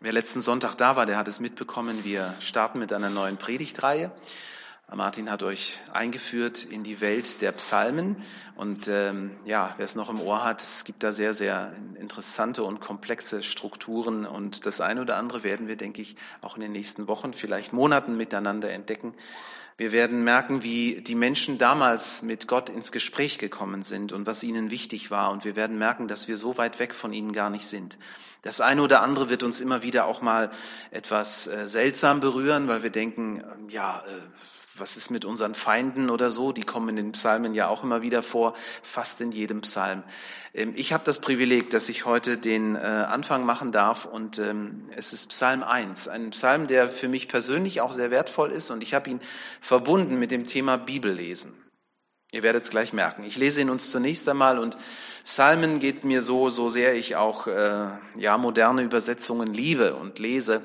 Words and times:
Wer 0.00 0.12
letzten 0.12 0.40
Sonntag 0.40 0.76
da 0.76 0.94
war, 0.94 1.06
der 1.06 1.16
hat 1.16 1.26
es 1.26 1.40
mitbekommen. 1.40 2.04
Wir 2.04 2.36
starten 2.38 2.78
mit 2.78 2.92
einer 2.92 3.10
neuen 3.10 3.36
Predigtreihe. 3.36 4.12
Martin 4.94 5.28
hat 5.28 5.42
euch 5.42 5.80
eingeführt 5.92 6.64
in 6.64 6.84
die 6.84 7.00
Welt 7.00 7.42
der 7.42 7.50
Psalmen. 7.50 8.22
Und 8.54 8.86
ähm, 8.86 9.32
ja, 9.44 9.74
wer 9.76 9.84
es 9.84 9.96
noch 9.96 10.08
im 10.08 10.20
Ohr 10.20 10.44
hat, 10.44 10.62
es 10.62 10.84
gibt 10.84 11.02
da 11.02 11.10
sehr, 11.10 11.34
sehr 11.34 11.72
interessante 11.98 12.62
und 12.62 12.78
komplexe 12.78 13.42
Strukturen. 13.42 14.24
Und 14.24 14.66
das 14.66 14.80
eine 14.80 15.00
oder 15.00 15.16
andere 15.16 15.42
werden 15.42 15.66
wir, 15.66 15.76
denke 15.76 16.00
ich, 16.00 16.14
auch 16.42 16.54
in 16.54 16.62
den 16.62 16.72
nächsten 16.72 17.08
Wochen, 17.08 17.34
vielleicht 17.34 17.72
Monaten 17.72 18.16
miteinander 18.16 18.70
entdecken. 18.70 19.14
Wir 19.78 19.92
werden 19.92 20.24
merken, 20.24 20.64
wie 20.64 21.00
die 21.02 21.14
Menschen 21.14 21.56
damals 21.56 22.22
mit 22.22 22.48
Gott 22.48 22.68
ins 22.68 22.90
Gespräch 22.90 23.38
gekommen 23.38 23.84
sind 23.84 24.12
und 24.12 24.26
was 24.26 24.42
ihnen 24.42 24.72
wichtig 24.72 25.12
war. 25.12 25.30
Und 25.30 25.44
wir 25.44 25.54
werden 25.54 25.78
merken, 25.78 26.08
dass 26.08 26.26
wir 26.26 26.36
so 26.36 26.58
weit 26.58 26.80
weg 26.80 26.96
von 26.96 27.12
ihnen 27.12 27.32
gar 27.32 27.48
nicht 27.48 27.64
sind. 27.64 27.96
Das 28.42 28.60
eine 28.60 28.82
oder 28.82 29.02
andere 29.02 29.30
wird 29.30 29.44
uns 29.44 29.60
immer 29.60 29.84
wieder 29.84 30.06
auch 30.06 30.20
mal 30.20 30.50
etwas 30.90 31.46
äh, 31.46 31.68
seltsam 31.68 32.18
berühren, 32.18 32.66
weil 32.66 32.82
wir 32.82 32.90
denken, 32.90 33.44
ähm, 33.44 33.68
ja, 33.68 34.02
äh, 34.04 34.20
was 34.80 34.96
ist 34.96 35.10
mit 35.10 35.24
unseren 35.24 35.54
Feinden 35.54 36.10
oder 36.10 36.30
so? 36.30 36.52
Die 36.52 36.62
kommen 36.62 36.90
in 36.90 36.96
den 36.96 37.12
Psalmen 37.12 37.54
ja 37.54 37.68
auch 37.68 37.82
immer 37.82 38.02
wieder 38.02 38.22
vor, 38.22 38.54
fast 38.82 39.20
in 39.20 39.32
jedem 39.32 39.60
Psalm. 39.62 40.02
Ähm, 40.54 40.72
ich 40.76 40.92
habe 40.92 41.04
das 41.04 41.20
Privileg, 41.20 41.70
dass 41.70 41.88
ich 41.88 42.04
heute 42.04 42.38
den 42.38 42.76
äh, 42.76 42.78
Anfang 42.78 43.44
machen 43.44 43.72
darf 43.72 44.04
und 44.04 44.38
ähm, 44.38 44.88
es 44.96 45.12
ist 45.12 45.28
Psalm 45.28 45.62
1, 45.62 46.08
ein 46.08 46.30
Psalm, 46.30 46.66
der 46.66 46.90
für 46.90 47.08
mich 47.08 47.28
persönlich 47.28 47.80
auch 47.80 47.92
sehr 47.92 48.10
wertvoll 48.10 48.52
ist 48.52 48.70
und 48.70 48.82
ich 48.82 48.94
habe 48.94 49.10
ihn 49.10 49.20
verbunden 49.60 50.18
mit 50.18 50.30
dem 50.30 50.46
Thema 50.46 50.76
Bibellesen. 50.76 51.54
Ihr 52.30 52.42
werdet 52.42 52.62
es 52.62 52.70
gleich 52.70 52.92
merken. 52.92 53.24
Ich 53.24 53.38
lese 53.38 53.62
ihn 53.62 53.70
uns 53.70 53.90
zunächst 53.90 54.28
einmal 54.28 54.58
und 54.58 54.76
Psalmen 55.24 55.78
geht 55.78 56.04
mir 56.04 56.20
so, 56.20 56.50
so 56.50 56.68
sehr 56.68 56.94
ich 56.94 57.16
auch 57.16 57.46
äh, 57.46 57.88
ja 58.18 58.36
moderne 58.36 58.82
Übersetzungen 58.82 59.54
liebe 59.54 59.94
und 59.94 60.18
lese. 60.18 60.62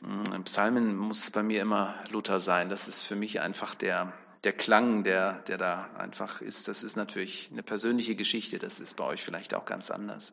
Mm, 0.00 0.42
Psalmen 0.44 0.96
muss 0.96 1.30
bei 1.30 1.42
mir 1.42 1.62
immer 1.62 1.94
Luther 2.10 2.40
sein. 2.40 2.68
Das 2.68 2.88
ist 2.88 3.02
für 3.02 3.16
mich 3.16 3.40
einfach 3.40 3.74
der 3.74 4.12
der 4.44 4.52
Klang, 4.52 5.02
der 5.02 5.40
der 5.48 5.58
da 5.58 5.90
einfach 5.98 6.40
ist. 6.40 6.68
Das 6.68 6.82
ist 6.82 6.96
natürlich 6.96 7.48
eine 7.52 7.62
persönliche 7.62 8.14
Geschichte. 8.14 8.58
Das 8.58 8.80
ist 8.80 8.94
bei 8.96 9.04
euch 9.04 9.22
vielleicht 9.22 9.54
auch 9.54 9.64
ganz 9.64 9.90
anders. 9.90 10.32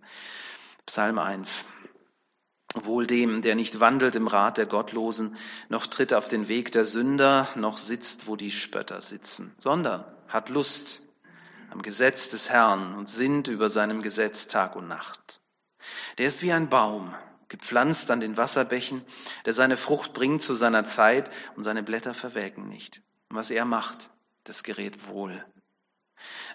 Psalm 0.86 1.18
1. 1.18 1.66
Wohl 2.76 3.08
dem, 3.08 3.42
der 3.42 3.56
nicht 3.56 3.80
wandelt 3.80 4.16
im 4.16 4.28
Rat 4.28 4.58
der 4.58 4.66
Gottlosen, 4.66 5.38
noch 5.70 5.88
tritt 5.88 6.14
auf 6.14 6.28
den 6.28 6.50
Weg 6.50 6.74
der 6.74 6.84
Sünder, 6.84 7.48
noch 7.56 7.78
sitzt, 7.78 8.28
wo 8.28 8.36
die 8.36 8.52
Spötter 8.52 9.02
sitzen, 9.02 9.56
sondern 9.58 10.04
hat 10.28 10.50
Lust 10.50 11.02
am 11.72 11.82
Gesetz 11.82 12.30
des 12.30 12.50
Herrn 12.50 12.96
und 12.96 13.08
sinnt 13.08 13.48
über 13.48 13.70
seinem 13.70 14.02
Gesetz 14.02 14.48
Tag 14.48 14.76
und 14.76 14.88
Nacht. 14.88 15.42
Der 16.18 16.28
ist 16.28 16.42
wie 16.42 16.52
ein 16.52 16.70
Baum, 16.70 17.16
gepflanzt 17.48 18.12
an 18.12 18.20
den 18.20 18.38
Wasserbächen, 18.38 19.04
der 19.46 19.54
seine 19.54 19.78
Frucht 19.78 20.14
bringt 20.14 20.42
zu 20.42 20.54
seiner 20.54 20.86
Zeit 20.86 21.30
und 21.56 21.64
seine 21.64 21.84
Blätter 21.84 22.14
verwelken 22.14 22.68
nicht. 22.68 23.02
Und 23.30 23.38
was 23.38 23.52
er 23.52 23.66
macht, 23.66 24.10
das 24.44 24.64
gerät 24.64 25.08
wohl. 25.08 25.46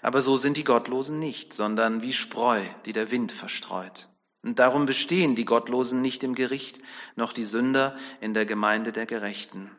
Aber 0.01 0.21
so 0.21 0.37
sind 0.37 0.57
die 0.57 0.63
Gottlosen 0.63 1.19
nicht, 1.19 1.53
sondern 1.53 2.01
wie 2.01 2.13
Spreu, 2.13 2.61
die 2.85 2.93
der 2.93 3.11
Wind 3.11 3.31
verstreut. 3.31 4.09
Und 4.43 4.57
darum 4.57 4.85
bestehen 4.85 5.35
die 5.35 5.45
Gottlosen 5.45 6.01
nicht 6.01 6.23
im 6.23 6.33
Gericht, 6.33 6.79
noch 7.15 7.31
die 7.31 7.43
Sünder 7.43 7.95
in 8.21 8.33
der 8.33 8.45
Gemeinde 8.45 8.91
der 8.91 9.05
Gerechten. 9.05 9.69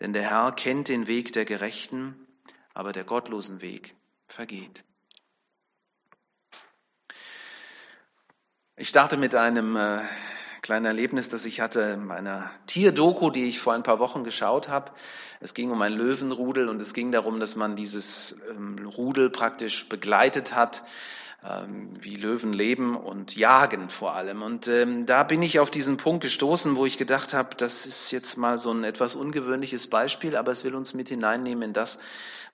Denn 0.00 0.12
der 0.12 0.22
Herr 0.22 0.52
kennt 0.52 0.88
den 0.88 1.06
Weg 1.06 1.32
der 1.32 1.46
Gerechten, 1.46 2.26
aber 2.74 2.92
der 2.92 3.04
gottlosen 3.04 3.62
Weg 3.62 3.94
vergeht. 4.26 4.84
Ich 8.76 8.88
starte 8.88 9.18
mit 9.18 9.34
einem 9.34 9.76
äh, 9.76 9.98
kleinen 10.62 10.86
Erlebnis, 10.86 11.28
das 11.28 11.44
ich 11.44 11.60
hatte 11.60 11.80
in 11.82 12.06
meiner 12.06 12.50
Tierdoku, 12.66 13.28
die 13.28 13.44
ich 13.44 13.60
vor 13.60 13.74
ein 13.74 13.82
paar 13.82 13.98
Wochen 13.98 14.24
geschaut 14.24 14.68
habe. 14.68 14.92
Es 15.40 15.52
ging 15.52 15.70
um 15.70 15.82
ein 15.82 15.92
Löwenrudel 15.92 16.70
und 16.70 16.80
es 16.80 16.94
ging 16.94 17.12
darum, 17.12 17.38
dass 17.38 17.54
man 17.54 17.76
dieses 17.76 18.36
ähm, 18.50 18.78
Rudel 18.96 19.28
praktisch 19.28 19.90
begleitet 19.90 20.54
hat 20.54 20.84
ähm, 21.44 21.90
wie 22.00 22.16
Löwen 22.16 22.54
leben 22.54 22.96
und 22.96 23.36
jagen 23.36 23.90
vor 23.90 24.14
allem. 24.14 24.40
Und 24.40 24.68
ähm, 24.68 25.04
da 25.04 25.22
bin 25.22 25.42
ich 25.42 25.58
auf 25.58 25.70
diesen 25.70 25.98
Punkt 25.98 26.22
gestoßen, 26.22 26.76
wo 26.76 26.86
ich 26.86 26.96
gedacht 26.96 27.34
habe, 27.34 27.56
das 27.56 27.84
ist 27.84 28.10
jetzt 28.10 28.38
mal 28.38 28.56
so 28.56 28.70
ein 28.70 28.84
etwas 28.84 29.16
ungewöhnliches 29.16 29.88
Beispiel, 29.88 30.36
aber 30.36 30.52
es 30.52 30.64
will 30.64 30.74
uns 30.74 30.94
mit 30.94 31.10
hineinnehmen 31.10 31.62
in 31.62 31.72
das, 31.72 31.98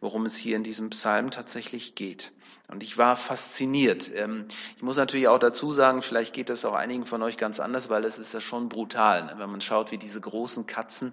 worum 0.01 0.27
es 0.27 0.37
hier 0.37 0.57
in 0.57 0.63
diesem 0.63 0.91
Psalm 0.91 1.31
tatsächlich 1.31 1.95
geht. 1.95 2.33
Und 2.71 2.83
ich 2.83 2.99
war 2.99 3.17
fasziniert. 3.17 4.11
Ähm, 4.15 4.45
ich 4.77 4.83
muss 4.83 4.99
natürlich 4.99 5.27
auch 5.29 5.39
dazu 5.39 5.73
sagen, 5.73 6.03
vielleicht 6.03 6.35
geht 6.35 6.51
das 6.51 6.67
auch 6.67 6.75
einigen 6.75 7.07
von 7.07 7.23
euch 7.23 7.39
ganz 7.39 7.61
anders, 7.61 7.89
weil 7.89 8.05
es 8.05 8.19
ist 8.19 8.35
ja 8.35 8.43
schon 8.43 8.69
brutal, 8.69 9.25
ne? 9.25 9.35
wenn 9.39 9.49
man 9.51 9.63
schaut, 9.63 9.91
wie 9.91 9.97
diese 9.97 10.21
großen 10.21 10.67
Katzen 10.67 11.13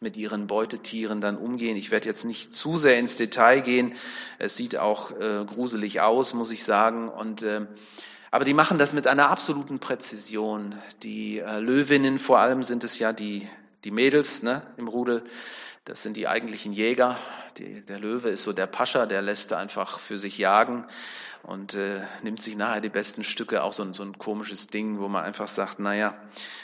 mit 0.00 0.16
ihren 0.16 0.46
Beutetieren 0.46 1.20
dann 1.20 1.36
umgehen. 1.36 1.76
Ich 1.76 1.90
werde 1.90 2.08
jetzt 2.08 2.24
nicht 2.24 2.54
zu 2.54 2.78
sehr 2.78 2.98
ins 2.98 3.16
Detail 3.16 3.60
gehen. 3.60 3.94
Es 4.38 4.56
sieht 4.56 4.78
auch 4.78 5.10
äh, 5.10 5.44
gruselig 5.44 6.00
aus, 6.00 6.32
muss 6.32 6.50
ich 6.50 6.64
sagen. 6.64 7.10
Und 7.10 7.42
äh, 7.42 7.66
aber 8.30 8.46
die 8.46 8.54
machen 8.54 8.78
das 8.78 8.94
mit 8.94 9.06
einer 9.06 9.28
absoluten 9.28 9.80
Präzision. 9.80 10.74
Die 11.02 11.38
äh, 11.38 11.60
Löwinnen 11.60 12.18
vor 12.18 12.38
allem 12.38 12.62
sind 12.62 12.82
es 12.82 12.98
ja 12.98 13.12
die 13.12 13.46
die 13.84 13.90
Mädels 13.90 14.42
ne, 14.42 14.62
im 14.76 14.88
Rudel, 14.88 15.24
das 15.84 16.02
sind 16.02 16.16
die 16.16 16.26
eigentlichen 16.26 16.72
Jäger. 16.72 17.16
Die, 17.58 17.84
der 17.84 17.98
Löwe 17.98 18.30
ist 18.30 18.42
so 18.42 18.52
der 18.52 18.66
Pascha, 18.66 19.06
der 19.06 19.20
lässt 19.20 19.52
einfach 19.52 19.98
für 19.98 20.16
sich 20.16 20.38
jagen 20.38 20.86
und 21.42 21.74
äh, 21.74 22.00
nimmt 22.22 22.40
sich 22.40 22.56
nachher 22.56 22.80
die 22.80 22.88
besten 22.88 23.22
Stücke, 23.22 23.62
auch 23.62 23.74
so 23.74 23.82
ein, 23.82 23.92
so 23.92 24.02
ein 24.02 24.18
komisches 24.18 24.68
Ding, 24.68 24.98
wo 24.98 25.08
man 25.08 25.24
einfach 25.24 25.46
sagt, 25.46 25.78
naja, 25.78 26.16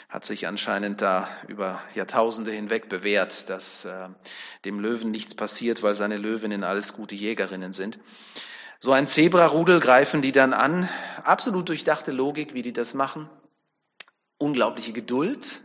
hat 0.09 0.25
sich 0.25 0.47
anscheinend 0.47 1.01
da 1.03 1.29
über 1.47 1.81
Jahrtausende 1.93 2.51
hinweg 2.51 2.89
bewährt, 2.89 3.49
dass 3.49 3.85
äh, 3.85 4.09
dem 4.65 4.79
Löwen 4.79 5.11
nichts 5.11 5.35
passiert, 5.35 5.83
weil 5.83 5.93
seine 5.93 6.17
Löwinnen 6.17 6.63
alles 6.63 6.93
gute 6.93 7.15
Jägerinnen 7.15 7.73
sind. 7.73 7.99
So 8.79 8.91
ein 8.91 9.05
Zebrarudel 9.05 9.79
greifen 9.79 10.23
die 10.23 10.31
dann 10.31 10.53
an. 10.53 10.89
Absolut 11.23 11.69
durchdachte 11.69 12.11
Logik, 12.11 12.55
wie 12.55 12.63
die 12.63 12.73
das 12.73 12.95
machen. 12.95 13.29
Unglaubliche 14.39 14.91
Geduld, 14.91 15.61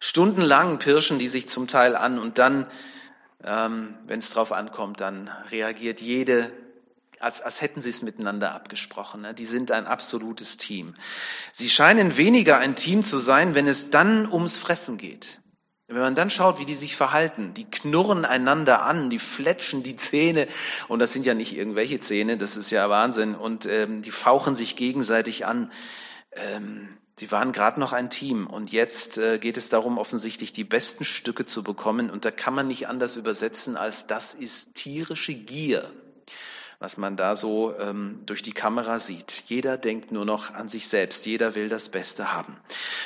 Stundenlang 0.00 0.78
pirschen 0.78 1.18
die 1.18 1.28
sich 1.28 1.48
zum 1.48 1.66
Teil 1.66 1.96
an 1.96 2.18
und 2.18 2.38
dann, 2.38 2.66
ähm, 3.44 3.94
wenn 4.06 4.18
es 4.18 4.30
drauf 4.30 4.52
ankommt, 4.52 5.00
dann 5.00 5.30
reagiert 5.50 6.00
jede, 6.00 6.52
als, 7.20 7.40
als 7.40 7.60
hätten 7.60 7.82
sie 7.82 7.90
es 7.90 8.02
miteinander 8.02 8.54
abgesprochen. 8.54 9.22
Ne? 9.22 9.34
Die 9.34 9.44
sind 9.44 9.70
ein 9.70 9.86
absolutes 9.86 10.56
Team. 10.56 10.94
Sie 11.52 11.68
scheinen 11.68 12.16
weniger 12.16 12.58
ein 12.58 12.76
Team 12.76 13.02
zu 13.02 13.18
sein, 13.18 13.54
wenn 13.54 13.66
es 13.66 13.90
dann 13.90 14.30
ums 14.30 14.58
Fressen 14.58 14.98
geht. 14.98 15.40
Wenn 15.88 16.02
man 16.02 16.16
dann 16.16 16.30
schaut, 16.30 16.58
wie 16.58 16.66
die 16.66 16.74
sich 16.74 16.96
verhalten, 16.96 17.54
die 17.54 17.64
knurren 17.70 18.24
einander 18.24 18.82
an, 18.82 19.08
die 19.08 19.20
fletschen 19.20 19.84
die 19.84 19.94
Zähne, 19.94 20.48
und 20.88 20.98
das 20.98 21.12
sind 21.12 21.26
ja 21.26 21.34
nicht 21.34 21.56
irgendwelche 21.56 22.00
Zähne, 22.00 22.36
das 22.36 22.56
ist 22.56 22.72
ja 22.72 22.90
Wahnsinn, 22.90 23.36
und 23.36 23.66
ähm, 23.66 24.02
die 24.02 24.10
fauchen 24.10 24.56
sich 24.56 24.74
gegenseitig 24.74 25.46
an. 25.46 25.70
Ähm, 26.36 26.96
Sie 27.18 27.32
waren 27.32 27.52
gerade 27.52 27.80
noch 27.80 27.94
ein 27.94 28.10
Team 28.10 28.46
und 28.46 28.72
jetzt 28.72 29.16
äh, 29.16 29.38
geht 29.38 29.56
es 29.56 29.70
darum, 29.70 29.96
offensichtlich 29.96 30.52
die 30.52 30.64
besten 30.64 31.06
Stücke 31.06 31.46
zu 31.46 31.64
bekommen. 31.64 32.10
Und 32.10 32.26
da 32.26 32.30
kann 32.30 32.52
man 32.52 32.66
nicht 32.66 32.88
anders 32.88 33.16
übersetzen, 33.16 33.78
als 33.78 34.06
das 34.06 34.34
ist 34.34 34.74
tierische 34.74 35.32
Gier 35.32 35.92
was 36.78 36.98
man 36.98 37.16
da 37.16 37.36
so 37.36 37.74
ähm, 37.78 38.20
durch 38.26 38.42
die 38.42 38.52
Kamera 38.52 38.98
sieht. 38.98 39.44
Jeder 39.46 39.78
denkt 39.78 40.12
nur 40.12 40.26
noch 40.26 40.52
an 40.52 40.68
sich 40.68 40.88
selbst, 40.88 41.24
jeder 41.24 41.54
will 41.54 41.70
das 41.70 41.88
Beste 41.88 42.34
haben. 42.34 42.56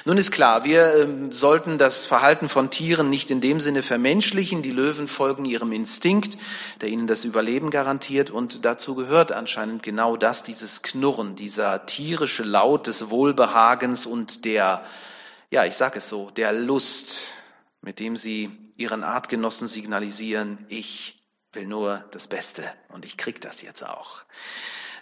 Nun 0.05 0.19
ist 0.19 0.33
klar, 0.33 0.65
wir 0.65 0.95
ähm, 0.97 1.31
sollten 1.31 1.79
das 1.79 2.05
Verhalten 2.05 2.49
von 2.49 2.71
Tieren 2.71 3.11
nicht 3.11 3.31
in 3.31 3.41
dem 3.41 3.61
Sinne 3.61 3.83
vermenschlichen. 3.83 4.63
Die 4.63 4.73
Löwen 4.73 5.07
folgen 5.07 5.45
ihrem 5.45 5.71
Instinkt, 5.71 6.37
der 6.81 6.89
ihnen 6.89 7.07
das 7.07 7.25
Überleben 7.25 7.71
garantiert 7.71 8.31
und 8.31 8.65
dazu 8.65 8.97
gehört 8.97 9.31
anscheinend 9.31 9.85
genau 9.85 10.17
das, 10.17 10.43
dieses 10.43 10.83
Knurren, 10.83 11.37
dieser 11.37 11.87
tierische 11.87 12.43
Laut 12.43 12.89
des 12.89 13.09
Wohlbehagens 13.11 14.05
und 14.05 14.45
der, 14.45 14.85
ja, 15.51 15.65
ich 15.65 15.75
sage 15.75 15.99
es 15.99 16.09
so, 16.09 16.31
der 16.31 16.53
Lust, 16.53 17.35
mit 17.83 18.01
dem 18.01 18.17
sie 18.17 18.51
ihren 18.77 19.05
Artgenossen 19.05 19.69
signalisieren, 19.69 20.65
ich 20.69 21.20
will 21.53 21.67
nur 21.67 22.05
das 22.13 22.29
Beste 22.29 22.65
und 22.89 23.05
ich 23.05 23.17
krieg 23.17 23.41
das 23.41 23.63
jetzt 23.63 23.85
auch. 23.85 24.23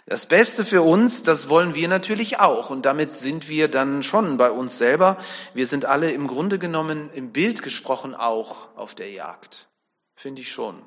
Das 0.05 0.25
Beste 0.25 0.65
für 0.65 0.81
uns, 0.81 1.21
das 1.21 1.49
wollen 1.49 1.75
wir 1.75 1.87
natürlich 1.87 2.39
auch 2.39 2.71
und 2.71 2.85
damit 2.85 3.11
sind 3.11 3.47
wir 3.47 3.67
dann 3.67 4.01
schon 4.01 4.37
bei 4.37 4.49
uns 4.49 4.77
selber. 4.77 5.17
Wir 5.53 5.67
sind 5.67 5.85
alle 5.85 6.11
im 6.11 6.27
Grunde 6.27 6.57
genommen 6.57 7.11
im 7.13 7.31
Bild 7.31 7.61
gesprochen 7.61 8.15
auch 8.15 8.75
auf 8.75 8.95
der 8.95 9.11
Jagd. 9.11 9.67
Finde 10.15 10.41
ich 10.41 10.51
schon. 10.51 10.81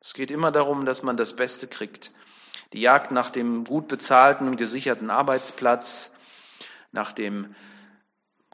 Es 0.00 0.14
geht 0.14 0.30
immer 0.30 0.50
darum, 0.50 0.84
dass 0.84 1.02
man 1.02 1.16
das 1.16 1.36
Beste 1.36 1.68
kriegt. 1.68 2.12
Die 2.72 2.80
Jagd 2.80 3.12
nach 3.12 3.30
dem 3.30 3.64
gut 3.64 3.86
bezahlten 3.86 4.48
und 4.48 4.56
gesicherten 4.56 5.10
Arbeitsplatz, 5.10 6.14
nach 6.90 7.12
dem 7.12 7.54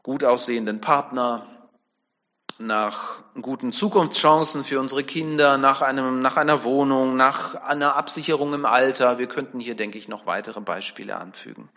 gut 0.02 0.24
aussehenden 0.24 0.80
Partner, 0.80 1.46
nach 2.58 3.22
guten 3.40 3.72
Zukunftschancen 3.72 4.64
für 4.64 4.78
unsere 4.78 5.02
Kinder, 5.02 5.58
nach, 5.58 5.82
einem, 5.82 6.20
nach 6.20 6.36
einer 6.36 6.64
Wohnung, 6.64 7.16
nach 7.16 7.54
einer 7.54 7.96
Absicherung 7.96 8.52
im 8.52 8.66
Alter. 8.66 9.18
Wir 9.18 9.26
könnten 9.26 9.58
hier, 9.58 9.74
denke 9.74 9.98
ich, 9.98 10.08
noch 10.08 10.26
weitere 10.26 10.60
Beispiele 10.60 11.16
anfügen. 11.16 11.68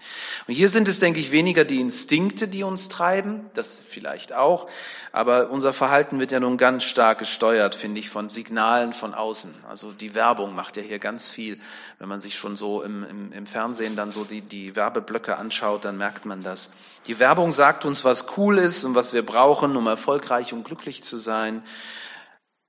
Und 0.48 0.54
hier 0.54 0.70
sind 0.70 0.88
es, 0.88 1.00
denke 1.00 1.20
ich, 1.20 1.32
weniger 1.32 1.66
die 1.66 1.80
Instinkte, 1.80 2.48
die 2.48 2.64
uns 2.64 2.90
treiben, 2.90 3.50
das 3.54 3.86
vielleicht 3.88 4.34
auch, 4.34 4.68
aber 5.16 5.50
unser 5.50 5.72
Verhalten 5.72 6.20
wird 6.20 6.34
ja 6.34 6.42
nun 6.42 6.58
ganz 6.58 6.84
stark 6.84 7.20
gesteuert, 7.20 7.74
finde 7.74 8.00
ich, 8.00 8.10
von 8.10 8.28
Signalen 8.28 8.92
von 8.92 9.14
außen. 9.14 9.56
Also 9.70 9.94
die 9.94 10.14
Werbung 10.14 10.54
macht 10.56 10.76
ja 10.76 10.84
hier 10.84 11.00
ganz 11.00 11.30
viel. 11.30 11.58
Wenn 12.00 12.10
man 12.10 12.20
sich 12.20 12.36
schon 12.36 12.58
so 12.58 12.82
im, 12.82 13.06
im, 13.06 13.32
im 13.32 13.46
Fernsehen 13.46 13.96
dann 13.96 14.12
so 14.12 14.26
die, 14.26 14.42
die 14.42 14.76
Werbeblöcke 14.76 15.38
anschaut, 15.38 15.86
dann 15.86 15.96
merkt 15.96 16.26
man 16.26 16.42
das. 16.42 16.70
Die 17.08 17.18
Werbung 17.18 17.54
sagt 17.54 17.86
uns, 17.86 18.04
was 18.04 18.38
cool 18.38 18.58
ist 18.58 18.84
und 18.84 18.94
was 18.96 19.14
wir 19.14 19.26
brauchen, 19.26 19.78
um 19.78 19.88
erfolgreich 19.88 20.52
und 20.52 20.65
glücklich 20.66 21.02
zu 21.02 21.18
sein. 21.18 21.64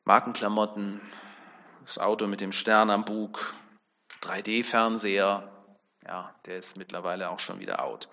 Markenklamotten, 0.05 1.01
das 1.85 1.99
Auto 1.99 2.29
mit 2.29 2.41
dem 2.41 2.53
Stern 2.53 2.91
am 2.91 3.05
Bug, 3.05 3.55
3D-Fernseher, 4.23 5.56
ja, 6.07 6.31
der 6.47 6.59
ist 6.59 6.77
mittlerweile 6.77 7.31
auch 7.31 7.41
schon 7.41 7.61
wieder 7.61 7.83
out. 7.83 8.09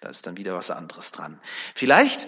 Da 0.00 0.08
ist 0.08 0.26
dann 0.26 0.36
wieder 0.36 0.54
was 0.54 0.70
anderes 0.70 1.12
dran. 1.12 1.40
Vielleicht 1.74 2.26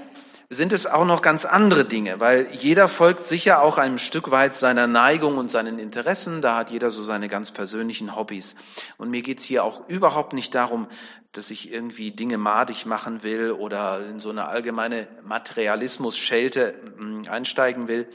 sind 0.50 0.72
es 0.72 0.86
auch 0.86 1.04
noch 1.04 1.22
ganz 1.22 1.44
andere 1.44 1.84
Dinge, 1.84 2.20
weil 2.20 2.48
jeder 2.52 2.88
folgt 2.88 3.24
sicher 3.24 3.62
auch 3.62 3.78
einem 3.78 3.98
Stück 3.98 4.30
weit 4.30 4.54
seiner 4.54 4.86
Neigung 4.86 5.38
und 5.38 5.50
seinen 5.50 5.78
Interessen. 5.78 6.42
Da 6.42 6.56
hat 6.56 6.70
jeder 6.70 6.90
so 6.90 7.02
seine 7.02 7.28
ganz 7.28 7.50
persönlichen 7.50 8.14
Hobbys. 8.14 8.56
Und 8.98 9.10
mir 9.10 9.22
geht's 9.22 9.44
hier 9.44 9.64
auch 9.64 9.88
überhaupt 9.88 10.32
nicht 10.32 10.54
darum, 10.54 10.88
dass 11.32 11.50
ich 11.50 11.72
irgendwie 11.72 12.10
Dinge 12.10 12.38
madig 12.38 12.86
machen 12.86 13.22
will 13.22 13.52
oder 13.52 14.06
in 14.06 14.18
so 14.18 14.30
eine 14.30 14.48
allgemeine 14.48 15.08
Materialismus-Schelte 15.22 16.74
hm, 16.98 17.22
einsteigen 17.28 17.88
will. 17.88 18.08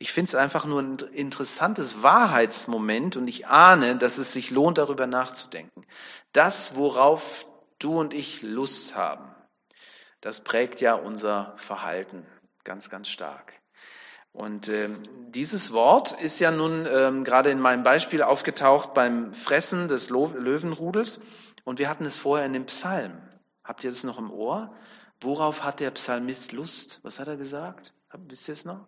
Ich 0.00 0.12
finde 0.12 0.28
es 0.28 0.34
einfach 0.36 0.64
nur 0.64 0.80
ein 0.80 0.96
interessantes 1.12 2.04
Wahrheitsmoment 2.04 3.16
und 3.16 3.26
ich 3.26 3.48
ahne, 3.48 3.96
dass 3.96 4.18
es 4.18 4.32
sich 4.32 4.52
lohnt, 4.52 4.78
darüber 4.78 5.08
nachzudenken. 5.08 5.84
Das, 6.32 6.76
worauf 6.76 7.46
du 7.78 7.98
und 7.98 8.14
ich 8.14 8.42
Lust 8.42 8.94
haben, 8.94 9.34
das 10.20 10.42
prägt 10.42 10.80
ja 10.80 10.94
unser 10.94 11.54
Verhalten 11.56 12.26
ganz, 12.64 12.90
ganz 12.90 13.08
stark. 13.08 13.52
Und 14.32 14.68
ähm, 14.68 15.02
dieses 15.30 15.72
Wort 15.72 16.12
ist 16.20 16.38
ja 16.38 16.50
nun 16.50 16.86
ähm, 16.86 17.24
gerade 17.24 17.50
in 17.50 17.60
meinem 17.60 17.82
Beispiel 17.82 18.22
aufgetaucht 18.22 18.94
beim 18.94 19.34
Fressen 19.34 19.88
des 19.88 20.10
Löwenrudels. 20.10 21.20
Und 21.64 21.78
wir 21.78 21.88
hatten 21.88 22.04
es 22.04 22.18
vorher 22.18 22.46
in 22.46 22.52
dem 22.52 22.66
Psalm. 22.66 23.20
Habt 23.64 23.84
ihr 23.84 23.90
das 23.90 24.04
noch 24.04 24.18
im 24.18 24.30
Ohr? 24.30 24.74
Worauf 25.20 25.64
hat 25.64 25.80
der 25.80 25.90
Psalmist 25.90 26.52
Lust? 26.52 27.00
Was 27.02 27.18
hat 27.18 27.28
er 27.28 27.36
gesagt? 27.36 27.94
Wisst 28.12 28.48
ihr 28.48 28.54
es 28.54 28.64
noch? 28.64 28.86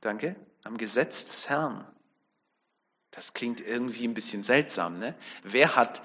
Danke. 0.00 0.36
Am 0.64 0.76
Gesetz 0.76 1.24
des 1.26 1.48
Herrn. 1.48 1.86
Das 3.14 3.32
klingt 3.32 3.60
irgendwie 3.60 4.06
ein 4.08 4.14
bisschen 4.14 4.42
seltsam, 4.42 4.98
ne? 4.98 5.14
Wer 5.44 5.76
hat 5.76 6.02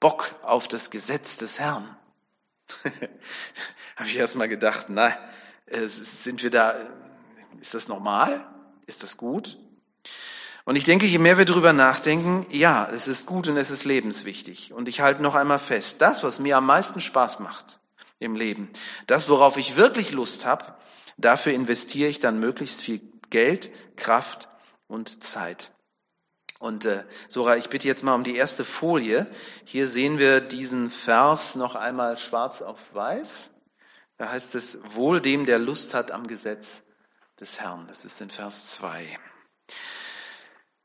Bock 0.00 0.34
auf 0.42 0.68
das 0.68 0.90
Gesetz 0.90 1.38
des 1.38 1.58
Herrn. 1.58 1.96
Habe 3.96 4.08
ich 4.08 4.16
erst 4.16 4.36
mal 4.36 4.48
gedacht, 4.48 4.86
na, 4.88 5.16
sind 5.86 6.42
wir 6.42 6.50
da, 6.50 6.76
ist 7.60 7.74
das 7.74 7.88
normal? 7.88 8.46
Ist 8.86 9.02
das 9.02 9.16
gut? 9.16 9.58
Und 10.64 10.76
ich 10.76 10.84
denke, 10.84 11.06
je 11.06 11.18
mehr 11.18 11.38
wir 11.38 11.46
darüber 11.46 11.72
nachdenken, 11.72 12.46
ja, 12.50 12.88
es 12.92 13.08
ist 13.08 13.26
gut 13.26 13.48
und 13.48 13.56
es 13.56 13.70
ist 13.70 13.84
lebenswichtig. 13.84 14.72
Und 14.72 14.86
ich 14.86 15.00
halte 15.00 15.22
noch 15.22 15.34
einmal 15.34 15.58
fest, 15.58 15.96
das, 16.00 16.22
was 16.22 16.38
mir 16.38 16.56
am 16.56 16.66
meisten 16.66 17.00
Spaß 17.00 17.40
macht 17.40 17.80
im 18.18 18.36
Leben, 18.36 18.68
das, 19.06 19.28
worauf 19.28 19.56
ich 19.56 19.76
wirklich 19.76 20.12
Lust 20.12 20.44
habe, 20.44 20.74
dafür 21.16 21.54
investiere 21.54 22.08
ich 22.08 22.20
dann 22.20 22.38
möglichst 22.38 22.82
viel 22.82 23.00
Geld, 23.30 23.70
Kraft 23.96 24.48
und 24.88 25.22
Zeit. 25.22 25.72
Und 26.58 26.84
äh, 26.84 27.04
Sora, 27.28 27.56
ich 27.56 27.68
bitte 27.68 27.86
jetzt 27.86 28.02
mal 28.02 28.14
um 28.14 28.24
die 28.24 28.36
erste 28.36 28.64
Folie. 28.64 29.26
Hier 29.64 29.86
sehen 29.86 30.18
wir 30.18 30.40
diesen 30.40 30.90
Vers 30.90 31.54
noch 31.54 31.76
einmal 31.76 32.18
schwarz 32.18 32.62
auf 32.62 32.78
weiß. 32.92 33.50
Da 34.16 34.30
heißt 34.30 34.56
es, 34.56 34.80
wohl 34.90 35.20
dem, 35.20 35.46
der 35.46 35.60
Lust 35.60 35.94
hat 35.94 36.10
am 36.10 36.26
Gesetz 36.26 36.66
des 37.38 37.60
Herrn. 37.60 37.86
Das 37.86 38.04
ist 38.04 38.20
in 38.20 38.30
Vers 38.30 38.74
2. 38.74 39.18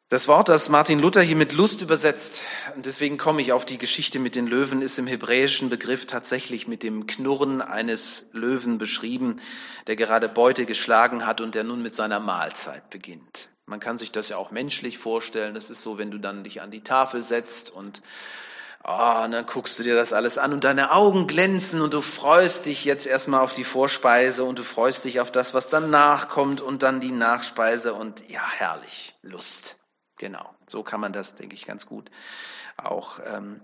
Das 0.09 0.27
Wort, 0.27 0.47
das 0.47 0.69
Martin 0.69 0.99
Luther 0.99 1.23
hier 1.23 1.35
mit 1.35 1.53
Lust 1.53 1.81
übersetzt, 1.81 2.43
und 2.75 2.85
deswegen 2.85 3.17
komme 3.17 3.41
ich 3.41 3.51
auf 3.51 3.65
die 3.65 3.79
Geschichte 3.79 4.19
mit 4.19 4.35
den 4.35 4.45
Löwen, 4.45 4.83
ist 4.83 4.99
im 4.99 5.07
hebräischen 5.07 5.71
Begriff 5.71 6.05
tatsächlich 6.05 6.67
mit 6.67 6.83
dem 6.83 7.07
Knurren 7.07 7.63
eines 7.63 8.29
Löwen 8.31 8.77
beschrieben, 8.77 9.41
der 9.87 9.95
gerade 9.95 10.29
Beute 10.29 10.67
geschlagen 10.67 11.25
hat 11.25 11.41
und 11.41 11.55
der 11.55 11.63
nun 11.63 11.81
mit 11.81 11.95
seiner 11.95 12.19
Mahlzeit 12.19 12.91
beginnt. 12.91 13.49
Man 13.65 13.79
kann 13.79 13.97
sich 13.97 14.11
das 14.11 14.29
ja 14.29 14.37
auch 14.37 14.51
menschlich 14.51 14.97
vorstellen. 14.97 15.55
Das 15.55 15.69
ist 15.69 15.81
so, 15.81 15.97
wenn 15.97 16.11
du 16.11 16.17
dann 16.17 16.43
dich 16.43 16.61
an 16.61 16.71
die 16.71 16.83
Tafel 16.83 17.23
setzt 17.23 17.71
und 17.71 18.01
oh, 18.83 19.21
und 19.23 19.31
dann 19.31 19.45
guckst 19.45 19.79
du 19.79 19.83
dir 19.83 19.95
das 19.95 20.13
alles 20.13 20.37
an 20.37 20.53
und 20.53 20.63
deine 20.63 20.91
Augen 20.91 21.27
glänzen 21.27 21.81
und 21.81 21.93
du 21.93 22.01
freust 22.01 22.65
dich 22.65 22.83
jetzt 22.85 23.07
erstmal 23.07 23.41
auf 23.41 23.53
die 23.53 23.63
Vorspeise 23.63 24.43
und 24.43 24.59
du 24.59 24.63
freust 24.63 25.05
dich 25.05 25.19
auf 25.19 25.31
das, 25.31 25.53
was 25.53 25.69
danach 25.69 26.29
kommt 26.29 26.61
und 26.61 26.83
dann 26.83 26.99
die 26.99 27.11
Nachspeise 27.11 27.93
und 27.93 28.29
ja, 28.29 28.45
herrlich, 28.49 29.15
Lust. 29.21 29.77
Genau, 30.17 30.53
so 30.67 30.83
kann 30.83 30.99
man 30.99 31.13
das, 31.13 31.35
denke 31.35 31.55
ich, 31.55 31.65
ganz 31.65 31.85
gut 31.85 32.11
auch 32.77 33.19
ähm, 33.25 33.61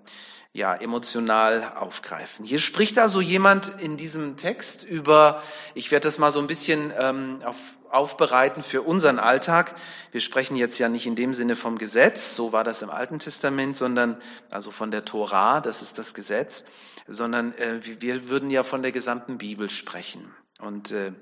ja, 0.51 0.74
emotional 0.75 1.74
aufgreifen. 1.75 2.44
Hier 2.44 2.60
spricht 2.60 2.98
also 2.98 3.22
jemand 3.22 3.72
in 3.80 3.98
diesem 3.98 4.36
Text 4.36 4.84
über, 4.84 5.44
ich 5.75 5.92
werde 5.92 6.06
das 6.06 6.18
mal 6.18 6.31
so 6.31 6.40
ein 6.40 6.48
bisschen 6.48 6.92
ähm, 6.98 7.40
auf, 7.46 7.75
aufbereiten 7.92 8.63
für 8.63 8.81
unseren 8.81 9.19
Alltag. 9.19 9.75
Wir 10.12 10.22
sprechen 10.22 10.56
jetzt 10.56 10.80
ja 10.80 10.90
nicht 10.90 11.06
in 11.06 11.16
dem 11.16 11.34
Sinne 11.34 11.56
vom 11.56 11.78
Gesetz, 11.78 12.36
so 12.36 12.51
war 12.51 12.63
das 12.63 12.81
im 12.81 12.90
Alten 12.90 13.19
Testament, 13.19 13.78
sondern 13.78 14.19
also 14.50 14.72
von 14.72 14.90
der 14.90 15.06
Tora, 15.06 15.62
das 15.62 15.84
ist 15.84 16.00
das 16.00 16.16
Gesetz, 16.16 16.66
sondern 17.07 17.54
äh, 17.60 17.80
wir 17.84 18.28
würden 18.28 18.50
ja 18.50 18.63
von 18.63 18.81
der 18.81 18.92
gesamten 18.92 19.38
Bibel 19.38 19.69
sprechen. 19.69 20.34
Und 20.60 20.92
äh, 20.92 21.13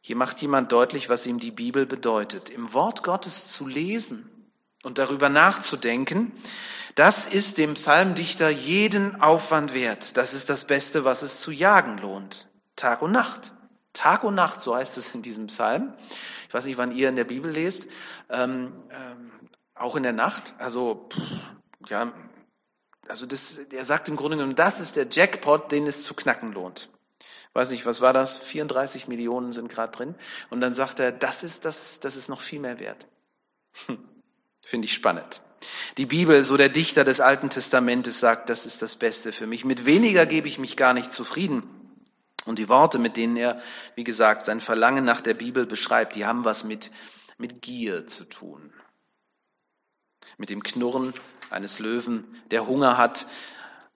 hier 0.00 0.16
macht 0.16 0.42
jemand 0.42 0.72
deutlich, 0.72 1.08
was 1.08 1.26
ihm 1.26 1.38
die 1.38 1.52
Bibel 1.52 1.86
bedeutet. 1.86 2.50
Im 2.50 2.72
Wort 2.74 3.04
Gottes 3.04 3.46
zu 3.46 3.68
lesen, 3.68 4.37
und 4.82 4.98
darüber 4.98 5.28
nachzudenken, 5.28 6.32
das 6.94 7.26
ist 7.26 7.58
dem 7.58 7.74
Psalmdichter 7.74 8.48
jeden 8.48 9.20
Aufwand 9.20 9.72
wert. 9.72 10.16
Das 10.16 10.34
ist 10.34 10.50
das 10.50 10.66
Beste, 10.66 11.04
was 11.04 11.22
es 11.22 11.40
zu 11.40 11.52
jagen 11.52 11.98
lohnt. 11.98 12.48
Tag 12.74 13.02
und 13.02 13.12
Nacht. 13.12 13.54
Tag 13.92 14.24
und 14.24 14.34
Nacht, 14.34 14.60
so 14.60 14.74
heißt 14.74 14.98
es 14.98 15.14
in 15.14 15.22
diesem 15.22 15.46
Psalm. 15.46 15.94
Ich 16.48 16.54
weiß 16.54 16.66
nicht, 16.66 16.78
wann 16.78 16.92
ihr 16.92 17.08
in 17.08 17.16
der 17.16 17.24
Bibel 17.24 17.50
lest. 17.50 17.86
Ähm, 18.30 18.72
ähm, 18.90 19.30
auch 19.74 19.96
in 19.96 20.02
der 20.02 20.12
Nacht. 20.12 20.54
Also, 20.58 21.08
pff, 21.12 21.20
ja, 21.88 22.12
also 23.08 23.26
das, 23.26 23.58
er 23.58 23.84
sagt 23.84 24.08
im 24.08 24.16
Grunde 24.16 24.36
genommen, 24.36 24.56
das 24.56 24.80
ist 24.80 24.96
der 24.96 25.06
Jackpot, 25.08 25.72
den 25.72 25.86
es 25.86 26.04
zu 26.04 26.14
knacken 26.14 26.52
lohnt. 26.52 26.90
Weiß 27.52 27.70
nicht, 27.70 27.86
was 27.86 28.00
war 28.00 28.12
das? 28.12 28.38
34 28.38 29.08
Millionen 29.08 29.52
sind 29.52 29.68
gerade 29.68 29.92
drin. 29.92 30.14
Und 30.50 30.60
dann 30.60 30.74
sagt 30.74 31.00
er, 31.00 31.12
das 31.12 31.42
ist 31.42 31.64
das, 31.64 32.00
das 32.00 32.16
ist 32.16 32.28
noch 32.28 32.40
viel 32.40 32.60
mehr 32.60 32.78
wert. 32.78 33.06
Hm. 33.86 33.98
Finde 34.68 34.84
ich 34.84 34.92
spannend. 34.92 35.40
Die 35.96 36.04
Bibel, 36.04 36.42
so 36.42 36.58
der 36.58 36.68
Dichter 36.68 37.02
des 37.02 37.22
Alten 37.22 37.48
Testamentes 37.48 38.20
sagt, 38.20 38.50
das 38.50 38.66
ist 38.66 38.82
das 38.82 38.96
Beste 38.96 39.32
für 39.32 39.46
mich. 39.46 39.64
Mit 39.64 39.86
weniger 39.86 40.26
gebe 40.26 40.46
ich 40.46 40.58
mich 40.58 40.76
gar 40.76 40.92
nicht 40.92 41.10
zufrieden. 41.10 41.62
Und 42.44 42.58
die 42.58 42.68
Worte, 42.68 42.98
mit 42.98 43.16
denen 43.16 43.38
er, 43.38 43.62
wie 43.94 44.04
gesagt, 44.04 44.44
sein 44.44 44.60
Verlangen 44.60 45.06
nach 45.06 45.22
der 45.22 45.32
Bibel 45.32 45.64
beschreibt, 45.64 46.16
die 46.16 46.26
haben 46.26 46.44
was 46.44 46.64
mit, 46.64 46.90
mit 47.38 47.62
Gier 47.62 48.06
zu 48.06 48.26
tun. 48.26 48.70
Mit 50.36 50.50
dem 50.50 50.62
Knurren 50.62 51.14
eines 51.48 51.78
Löwen, 51.78 52.26
der 52.50 52.66
Hunger 52.66 52.98
hat. 52.98 53.26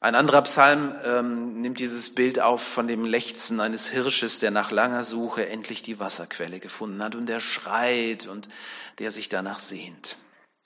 Ein 0.01 0.15
anderer 0.15 0.41
Psalm 0.41 0.95
ähm, 1.05 1.61
nimmt 1.61 1.81
dieses 1.81 2.15
Bild 2.15 2.41
auf 2.41 2.63
von 2.63 2.87
dem 2.87 3.05
Lechzen 3.05 3.61
eines 3.61 3.89
Hirsches, 3.89 4.39
der 4.39 4.51
nach 4.51 4.71
langer 4.71 5.03
Suche 5.03 5.47
endlich 5.47 5.83
die 5.83 6.01
Wasserquelle 6.01 6.61
gefunden 6.61 7.03
hat 7.03 7.15
und 7.15 7.27
der 7.27 7.41
schreit 7.41 8.27
und 8.27 8.49
der 9.01 9.11
sich 9.11 9.29
danach 9.29 9.59
sehnt. 9.59 10.17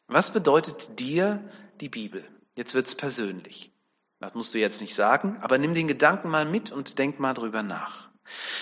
Was 0.08 0.32
bedeutet 0.32 1.00
dir 1.00 1.42
die 1.80 1.88
Bibel? 1.88 2.24
Jetzt 2.54 2.74
wird's 2.74 2.94
persönlich. 2.94 3.72
Das 4.20 4.34
musst 4.34 4.54
du 4.54 4.58
jetzt 4.58 4.80
nicht 4.80 4.94
sagen, 4.94 5.38
aber 5.42 5.58
nimm 5.58 5.74
den 5.74 5.88
Gedanken 5.88 6.30
mal 6.30 6.46
mit 6.46 6.72
und 6.72 6.98
denk 6.98 7.20
mal 7.20 7.34
drüber 7.34 7.62
nach. 7.62 8.08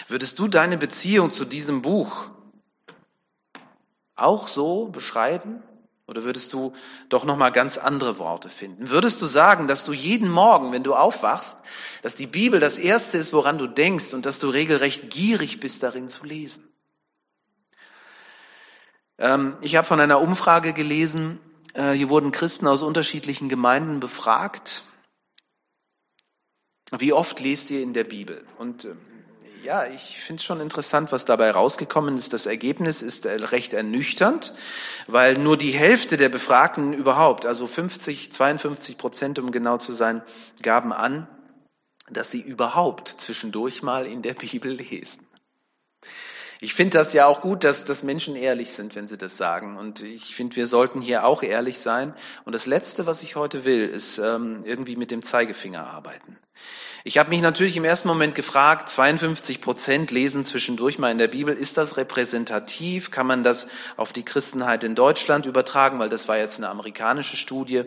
Würdest 0.09 0.39
du 0.39 0.49
deine 0.49 0.79
Beziehung 0.79 1.31
zu 1.31 1.45
diesem 1.45 1.83
Buch 1.83 2.31
auch 4.17 4.49
so 4.49 4.89
beschreiben? 4.89 5.63
Oder 6.07 6.25
würdest 6.25 6.53
du 6.53 6.75
doch 7.09 7.25
noch 7.25 7.37
mal 7.37 7.51
ganz 7.51 7.79
andere 7.79 8.19
Worte 8.19 8.51
finden? 8.51 8.91
Würdest 8.91 9.23
du 9.23 9.27
sagen, 9.27 9.69
dass 9.69 9.85
du 9.85 9.95
jeden 9.95 10.29
Morgen, 10.29 10.71
wenn 10.73 10.83
du 10.83 10.95
aufwachst, 10.95 11.59
dass 12.03 12.15
die 12.15 12.27
Bibel 12.27 12.61
das 12.61 12.77
erste 12.77 13.17
ist, 13.17 13.33
woran 13.33 13.57
du 13.57 13.67
denkst 13.67 14.13
und 14.13 14.27
dass 14.27 14.39
du 14.39 14.49
regelrecht 14.49 15.09
gierig 15.09 15.61
bist, 15.61 15.83
darin 15.83 16.09
zu 16.09 16.27
lesen? 16.27 16.69
Ähm, 19.19 19.57
ich 19.61 19.77
habe 19.77 19.87
von 19.87 20.01
einer 20.01 20.21
Umfrage 20.21 20.73
gelesen, 20.73 21.39
äh, 21.75 21.93
hier 21.93 22.09
wurden 22.09 22.33
Christen 22.33 22.67
aus 22.67 22.83
unterschiedlichen 22.83 23.49
Gemeinden 23.49 24.01
befragt. 24.01 24.85
Wie 26.91 27.13
oft 27.13 27.41
lest 27.41 27.71
ihr 27.71 27.83
in 27.83 27.93
der 27.93 28.05
Bibel? 28.05 28.45
Und 28.59 28.85
ähm, 28.85 28.99
ja, 29.65 29.87
ich 29.87 30.21
finde 30.21 30.41
es 30.41 30.45
schon 30.45 30.61
interessant, 30.61 31.11
was 31.11 31.25
dabei 31.25 31.51
rausgekommen 31.51 32.19
ist. 32.19 32.33
Das 32.33 32.47
Ergebnis 32.47 33.01
ist 33.01 33.25
äh, 33.25 33.33
recht 33.33 33.73
ernüchternd, 33.73 34.55
weil 35.07 35.39
nur 35.39 35.57
die 35.57 35.73
Hälfte 35.73 36.17
der 36.17 36.29
Befragten 36.29 36.93
überhaupt, 36.93 37.47
also 37.47 37.67
50, 37.67 38.31
52 38.31 38.99
Prozent, 38.99 39.39
um 39.39 39.51
genau 39.51 39.79
zu 39.79 39.93
sein, 39.93 40.23
gaben 40.63 40.93
an, 40.93 41.27
dass 42.11 42.31
sie 42.31 42.43
überhaupt 42.43 43.09
zwischendurch 43.09 43.83
mal 43.83 44.07
in 44.07 44.23
der 44.23 44.35
Bibel 44.35 44.73
lesen. 44.73 45.27
Ich 46.61 46.75
finde 46.75 46.99
das 46.99 47.13
ja 47.13 47.27
auch 47.27 47.41
gut, 47.41 47.65
dass, 47.65 47.85
dass 47.85 48.03
Menschen 48.03 48.37
ehrlich 48.37 48.73
sind, 48.73 48.95
wenn 48.95 49.09
sie 49.09 49.19
das 49.19 49.37
sagen. 49.37 49.77
Und 49.77 50.03
ich 50.03 50.35
finde, 50.35 50.57
wir 50.57 50.67
sollten 50.67 51.01
hier 51.01 51.25
auch 51.25 51.43
ehrlich 51.43 51.79
sein. 51.79 52.15
Und 52.45 52.53
das 52.53 52.67
Letzte, 52.67 53.07
was 53.07 53.23
ich 53.23 53.37
heute 53.37 53.65
will, 53.65 53.85
ist 53.85 54.19
ähm, 54.19 54.63
irgendwie 54.65 54.97
mit 54.97 55.11
dem 55.11 55.23
Zeigefinger 55.23 55.87
arbeiten. 55.87 56.39
Ich 57.07 57.19
habe 57.19 57.29
mich 57.29 57.43
natürlich 57.43 57.77
im 57.77 57.85
ersten 57.85 58.09
Moment 58.09 58.35
gefragt, 58.35 58.89
52 58.89 59.61
Prozent 59.61 60.11
lesen 60.11 60.43
zwischendurch 60.43 60.99
mal 60.99 61.11
in 61.11 61.19
der 61.19 61.29
Bibel. 61.29 61.55
Ist 61.55 61.77
das 61.77 61.99
repräsentativ? 61.99 63.11
Kann 63.11 63.27
man 63.27 63.45
das 63.45 63.69
auf 63.99 64.15
die 64.15 64.25
Christenheit 64.25 64.85
in 64.85 64.95
Deutschland 64.95 65.45
übertragen? 65.45 65.99
Weil 65.99 66.09
das 66.09 66.29
war 66.29 66.39
jetzt 66.39 66.59
eine 66.59 66.71
amerikanische 66.71 67.37
Studie. 67.37 67.85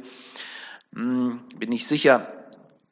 Hm, 0.94 1.42
bin 1.56 1.72
ich 1.72 1.88
sicher. 1.88 2.32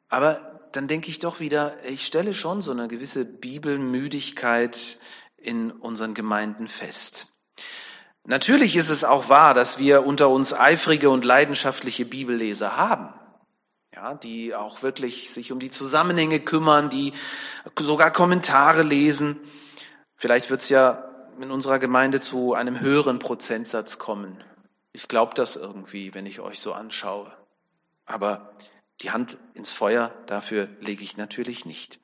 Aber 0.08 0.60
dann 0.72 0.88
denke 0.88 1.10
ich 1.10 1.20
doch 1.20 1.38
wieder, 1.38 1.74
ich 1.84 2.04
stelle 2.04 2.34
schon 2.34 2.60
so 2.60 2.72
eine 2.72 2.88
gewisse 2.88 3.24
Bibelmüdigkeit 3.24 4.98
in 5.36 5.70
unseren 5.70 6.14
Gemeinden 6.14 6.68
fest. 6.68 7.32
Natürlich 8.24 8.74
ist 8.74 8.88
es 8.88 9.04
auch 9.04 9.28
wahr, 9.28 9.54
dass 9.54 9.78
wir 9.78 10.04
unter 10.04 10.28
uns 10.30 10.52
eifrige 10.52 11.10
und 11.10 11.24
leidenschaftliche 11.24 12.04
Bibelleser 12.04 12.76
haben. 12.76 13.14
Ja, 13.94 14.14
die 14.14 14.54
auch 14.54 14.82
wirklich 14.82 15.30
sich 15.30 15.52
um 15.52 15.58
die 15.58 15.70
Zusammenhänge 15.70 16.40
kümmern, 16.40 16.90
die 16.90 17.14
sogar 17.78 18.10
Kommentare 18.10 18.82
lesen. 18.82 19.40
Vielleicht 20.16 20.50
wird 20.50 20.60
es 20.60 20.68
ja 20.68 21.04
in 21.40 21.50
unserer 21.50 21.78
Gemeinde 21.78 22.20
zu 22.20 22.52
einem 22.52 22.80
höheren 22.80 23.18
Prozentsatz 23.18 23.98
kommen. 23.98 24.42
Ich 24.92 25.08
glaube 25.08 25.34
das 25.34 25.56
irgendwie, 25.56 26.12
wenn 26.14 26.26
ich 26.26 26.40
euch 26.40 26.60
so 26.60 26.72
anschaue. 26.72 27.32
Aber 28.06 28.54
die 29.02 29.12
Hand 29.12 29.38
ins 29.54 29.72
Feuer, 29.72 30.12
dafür 30.26 30.68
lege 30.80 31.04
ich 31.04 31.16
natürlich 31.16 31.64
nicht. 31.64 32.00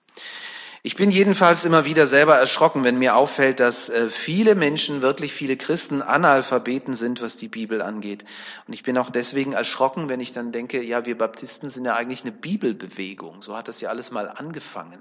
Ich 0.85 0.97
bin 0.97 1.13
jedenfalls 1.13 1.65
immer 1.65 1.85
wieder 1.85 2.09
selber 2.09 2.37
erschrocken, 2.37 2.83
wenn 2.83 2.99
mir 2.99 3.15
auffällt, 3.15 3.61
dass 3.61 3.89
äh, 3.89 4.11
viele 4.11 4.57
Menschen, 4.57 5.01
wirklich 5.01 5.33
viele 5.33 5.57
Christen 5.57 6.03
Analphabeten 6.03 6.95
sind, 6.95 7.23
was 7.23 7.37
die 7.37 7.47
Bibel 7.47 7.81
angeht. 7.81 8.25
Und 8.67 8.75
ich 8.75 8.83
bin 8.83 8.99
auch 8.99 9.09
deswegen 9.09 9.53
erschrocken, 9.53 10.09
wenn 10.09 10.19
ich 10.19 10.33
dann 10.33 10.51
denke, 10.51 10.83
ja, 10.83 11.07
wir 11.07 11.17
Baptisten 11.17 11.69
sind 11.69 11.85
ja 11.85 11.95
eigentlich 11.95 12.23
eine 12.23 12.33
Bibelbewegung. 12.33 13.43
So 13.43 13.57
hat 13.57 13.69
das 13.69 13.81
ja 13.81 13.91
alles 13.91 14.11
mal 14.11 14.29
angefangen. 14.29 15.01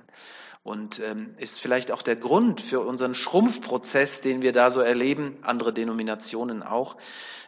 Und 0.61 0.99
ähm, 0.99 1.33
ist 1.37 1.59
vielleicht 1.59 1.91
auch 1.91 2.03
der 2.03 2.15
Grund 2.15 2.61
für 2.61 2.81
unseren 2.81 3.15
Schrumpfprozess, 3.15 4.21
den 4.21 4.43
wir 4.43 4.53
da 4.53 4.69
so 4.69 4.81
erleben, 4.81 5.39
andere 5.41 5.73
Denominationen 5.73 6.61
auch, 6.61 6.95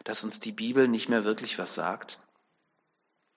dass 0.02 0.24
uns 0.24 0.40
die 0.40 0.50
Bibel 0.50 0.88
nicht 0.88 1.08
mehr 1.08 1.24
wirklich 1.24 1.56
was 1.60 1.76
sagt. 1.76 2.18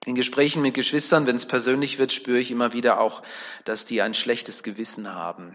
In 0.08 0.14
Gesprächen 0.14 0.62
mit 0.62 0.72
Geschwistern, 0.72 1.26
wenn 1.26 1.36
es 1.36 1.44
persönlich 1.44 1.98
wird, 1.98 2.14
spüre 2.14 2.38
ich 2.38 2.50
immer 2.50 2.72
wieder 2.72 2.98
auch, 2.98 3.22
dass 3.66 3.84
die 3.84 4.00
ein 4.00 4.14
schlechtes 4.14 4.62
Gewissen 4.62 5.14
haben. 5.14 5.54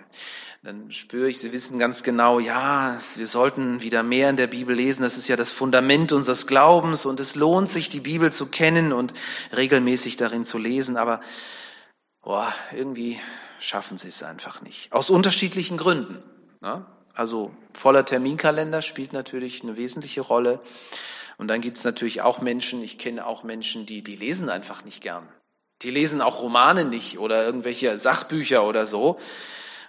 Dann 0.61 0.91
spüre 0.91 1.27
ich, 1.27 1.39
sie 1.39 1.51
wissen 1.51 1.79
ganz 1.79 2.03
genau, 2.03 2.37
ja, 2.37 2.95
wir 3.15 3.25
sollten 3.25 3.81
wieder 3.81 4.03
mehr 4.03 4.29
in 4.29 4.37
der 4.37 4.45
Bibel 4.45 4.75
lesen. 4.75 5.01
Das 5.01 5.17
ist 5.17 5.27
ja 5.27 5.35
das 5.35 5.51
Fundament 5.51 6.11
unseres 6.11 6.45
Glaubens 6.45 7.07
und 7.07 7.19
es 7.19 7.33
lohnt 7.33 7.67
sich, 7.67 7.89
die 7.89 7.99
Bibel 7.99 8.31
zu 8.31 8.45
kennen 8.45 8.93
und 8.93 9.15
regelmäßig 9.57 10.17
darin 10.17 10.43
zu 10.43 10.59
lesen. 10.59 10.97
Aber 10.97 11.21
boah, 12.21 12.53
irgendwie 12.77 13.19
schaffen 13.57 13.97
sie 13.97 14.09
es 14.09 14.21
einfach 14.21 14.61
nicht. 14.61 14.93
Aus 14.93 15.09
unterschiedlichen 15.09 15.77
Gründen. 15.77 16.21
Ne? 16.61 16.85
Also 17.15 17.55
voller 17.73 18.05
Terminkalender 18.05 18.83
spielt 18.83 19.13
natürlich 19.13 19.63
eine 19.63 19.77
wesentliche 19.77 20.21
Rolle. 20.21 20.61
Und 21.37 21.47
dann 21.47 21.61
gibt 21.61 21.77
es 21.77 21.83
natürlich 21.83 22.21
auch 22.21 22.41
Menschen, 22.41 22.83
ich 22.83 22.97
kenne 22.97 23.25
auch 23.25 23.43
Menschen, 23.43 23.85
die, 23.85 24.03
die 24.03 24.15
lesen 24.15 24.49
einfach 24.49 24.85
nicht 24.85 25.01
gern. 25.01 25.27
Die 25.81 25.91
lesen 25.91 26.21
auch 26.21 26.41
Romane 26.41 26.85
nicht 26.85 27.19
oder 27.19 27.45
irgendwelche 27.45 27.97
Sachbücher 27.97 28.65
oder 28.65 28.85
so. 28.85 29.19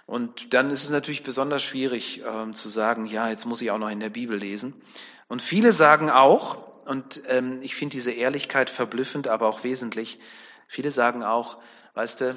Und 0.05 0.53
dann 0.53 0.69
ist 0.69 0.83
es 0.83 0.89
natürlich 0.89 1.23
besonders 1.23 1.63
schwierig 1.63 2.21
ähm, 2.25 2.53
zu 2.53 2.69
sagen, 2.69 3.05
ja, 3.05 3.29
jetzt 3.29 3.45
muss 3.45 3.61
ich 3.61 3.71
auch 3.71 3.77
noch 3.77 3.89
in 3.89 3.99
der 3.99 4.09
Bibel 4.09 4.37
lesen. 4.37 4.79
Und 5.27 5.41
viele 5.41 5.71
sagen 5.71 6.09
auch, 6.09 6.57
und 6.85 7.21
ähm, 7.27 7.61
ich 7.63 7.75
finde 7.75 7.93
diese 7.93 8.11
Ehrlichkeit 8.11 8.69
verblüffend, 8.69 9.27
aber 9.27 9.47
auch 9.47 9.63
wesentlich, 9.63 10.19
viele 10.67 10.91
sagen 10.91 11.23
auch, 11.23 11.57
weißt 11.95 12.21
du, 12.21 12.35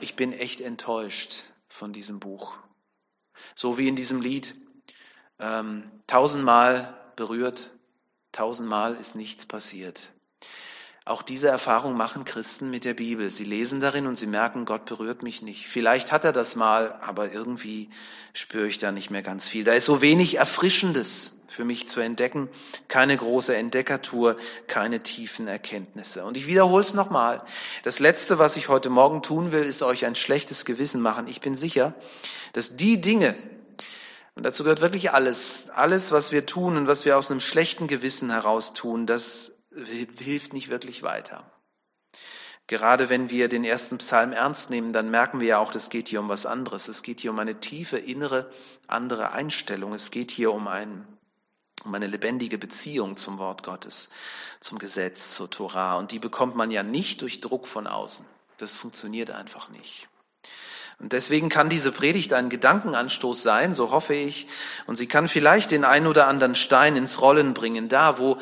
ich 0.00 0.16
bin 0.16 0.32
echt 0.32 0.60
enttäuscht 0.60 1.44
von 1.68 1.92
diesem 1.92 2.20
Buch. 2.20 2.58
So 3.54 3.78
wie 3.78 3.88
in 3.88 3.96
diesem 3.96 4.20
Lied, 4.20 4.54
ähm, 5.38 5.90
tausendmal 6.06 6.94
berührt, 7.16 7.70
Tausendmal 8.32 8.96
ist 8.96 9.14
nichts 9.14 9.46
passiert. 9.46 10.10
Auch 11.04 11.22
diese 11.22 11.48
Erfahrung 11.48 11.96
machen 11.96 12.24
Christen 12.24 12.70
mit 12.70 12.84
der 12.84 12.94
Bibel. 12.94 13.28
Sie 13.28 13.44
lesen 13.44 13.80
darin 13.80 14.06
und 14.06 14.14
sie 14.14 14.28
merken, 14.28 14.64
Gott 14.64 14.84
berührt 14.84 15.24
mich 15.24 15.42
nicht. 15.42 15.66
Vielleicht 15.66 16.12
hat 16.12 16.24
er 16.24 16.32
das 16.32 16.54
mal, 16.54 17.00
aber 17.02 17.32
irgendwie 17.32 17.90
spüre 18.34 18.68
ich 18.68 18.78
da 18.78 18.92
nicht 18.92 19.10
mehr 19.10 19.22
ganz 19.22 19.48
viel. 19.48 19.64
Da 19.64 19.72
ist 19.72 19.86
so 19.86 20.00
wenig 20.00 20.36
Erfrischendes 20.36 21.42
für 21.48 21.64
mich 21.64 21.88
zu 21.88 22.00
entdecken. 22.00 22.48
Keine 22.86 23.16
große 23.16 23.54
Entdeckertour, 23.54 24.36
keine 24.68 25.02
tiefen 25.02 25.48
Erkenntnisse. 25.48 26.24
Und 26.24 26.36
ich 26.36 26.46
wiederhole 26.46 26.82
es 26.82 26.94
nochmal. 26.94 27.42
Das 27.82 27.98
Letzte, 27.98 28.38
was 28.38 28.56
ich 28.56 28.68
heute 28.68 28.88
Morgen 28.88 29.22
tun 29.22 29.50
will, 29.50 29.64
ist 29.64 29.82
euch 29.82 30.06
ein 30.06 30.14
schlechtes 30.14 30.64
Gewissen 30.64 31.02
machen. 31.02 31.26
Ich 31.26 31.40
bin 31.40 31.56
sicher, 31.56 31.94
dass 32.52 32.76
die 32.76 33.00
Dinge, 33.00 33.36
und 34.34 34.44
dazu 34.44 34.64
gehört 34.64 34.80
wirklich 34.80 35.12
alles. 35.12 35.68
Alles, 35.70 36.10
was 36.10 36.32
wir 36.32 36.46
tun 36.46 36.76
und 36.76 36.86
was 36.86 37.04
wir 37.04 37.18
aus 37.18 37.30
einem 37.30 37.40
schlechten 37.40 37.86
Gewissen 37.86 38.30
heraus 38.30 38.72
tun, 38.72 39.06
das 39.06 39.52
hilft 39.74 40.52
nicht 40.52 40.68
wirklich 40.68 41.02
weiter. 41.02 41.50
Gerade 42.66 43.10
wenn 43.10 43.28
wir 43.28 43.48
den 43.48 43.64
ersten 43.64 43.98
Psalm 43.98 44.32
ernst 44.32 44.70
nehmen, 44.70 44.92
dann 44.92 45.10
merken 45.10 45.40
wir 45.40 45.48
ja 45.48 45.58
auch, 45.58 45.74
es 45.74 45.90
geht 45.90 46.08
hier 46.08 46.20
um 46.20 46.28
was 46.28 46.46
anderes. 46.46 46.88
Es 46.88 47.02
geht 47.02 47.20
hier 47.20 47.30
um 47.30 47.38
eine 47.38 47.60
tiefe, 47.60 47.98
innere, 47.98 48.50
andere 48.86 49.32
Einstellung. 49.32 49.92
Es 49.92 50.10
geht 50.10 50.30
hier 50.30 50.52
um, 50.52 50.68
ein, 50.68 51.06
um 51.84 51.94
eine 51.94 52.06
lebendige 52.06 52.56
Beziehung 52.56 53.16
zum 53.16 53.38
Wort 53.38 53.62
Gottes, 53.62 54.08
zum 54.60 54.78
Gesetz, 54.78 55.34
zur 55.34 55.50
Torah. 55.50 55.98
Und 55.98 56.12
die 56.12 56.18
bekommt 56.18 56.56
man 56.56 56.70
ja 56.70 56.82
nicht 56.82 57.20
durch 57.20 57.40
Druck 57.40 57.66
von 57.66 57.86
außen. 57.86 58.26
Das 58.56 58.72
funktioniert 58.72 59.30
einfach 59.30 59.68
nicht. 59.68 60.08
Und 60.98 61.12
deswegen 61.12 61.48
kann 61.48 61.68
diese 61.68 61.92
Predigt 61.92 62.32
ein 62.32 62.48
Gedankenanstoß 62.48 63.42
sein, 63.42 63.74
so 63.74 63.90
hoffe 63.90 64.14
ich. 64.14 64.46
Und 64.86 64.96
sie 64.96 65.06
kann 65.06 65.28
vielleicht 65.28 65.70
den 65.70 65.84
ein 65.84 66.06
oder 66.06 66.26
anderen 66.28 66.54
Stein 66.54 66.96
ins 66.96 67.20
Rollen 67.20 67.54
bringen, 67.54 67.88
da 67.88 68.18
wo, 68.18 68.38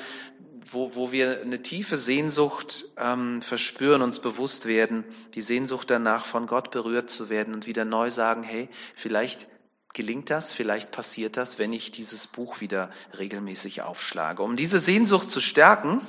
wo, 0.71 0.95
wo 0.95 1.13
wir 1.13 1.41
eine 1.41 1.63
tiefe 1.63 1.97
Sehnsucht 1.97 2.87
ähm, 2.97 3.43
verspüren, 3.43 4.03
uns 4.03 4.19
bewusst 4.19 4.67
werden, 4.67 5.05
die 5.35 5.43
Sehnsucht 5.43 5.91
danach, 5.91 6.27
von 6.27 6.47
Gott 6.47 6.71
berührt 6.71 7.11
zu 7.11 7.31
werden 7.31 7.55
und 7.55 7.67
wieder 7.67 7.85
neu 7.85 8.11
sagen, 8.11 8.43
hey, 8.43 8.69
vielleicht 8.95 9.49
gelingt 9.93 10.31
das, 10.31 10.53
vielleicht 10.53 10.93
passiert 10.93 11.37
das, 11.37 11.59
wenn 11.59 11.73
ich 11.73 11.91
dieses 11.91 12.29
Buch 12.29 12.61
wieder 12.61 12.91
regelmäßig 13.19 13.83
aufschlage. 13.83 14.43
Um 14.43 14.55
diese 14.55 14.79
Sehnsucht 14.79 15.31
zu 15.31 15.41
stärken, 15.41 16.07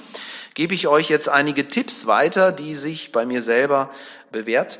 gebe 0.53 0.75
ich 0.75 0.87
euch 0.87 1.09
jetzt 1.09 1.29
einige 1.29 1.67
Tipps 1.67 2.05
weiter, 2.05 2.51
die 2.51 2.75
sich 2.75 3.11
bei 3.11 3.25
mir 3.25 3.41
selber 3.41 3.91
bewährt 4.31 4.79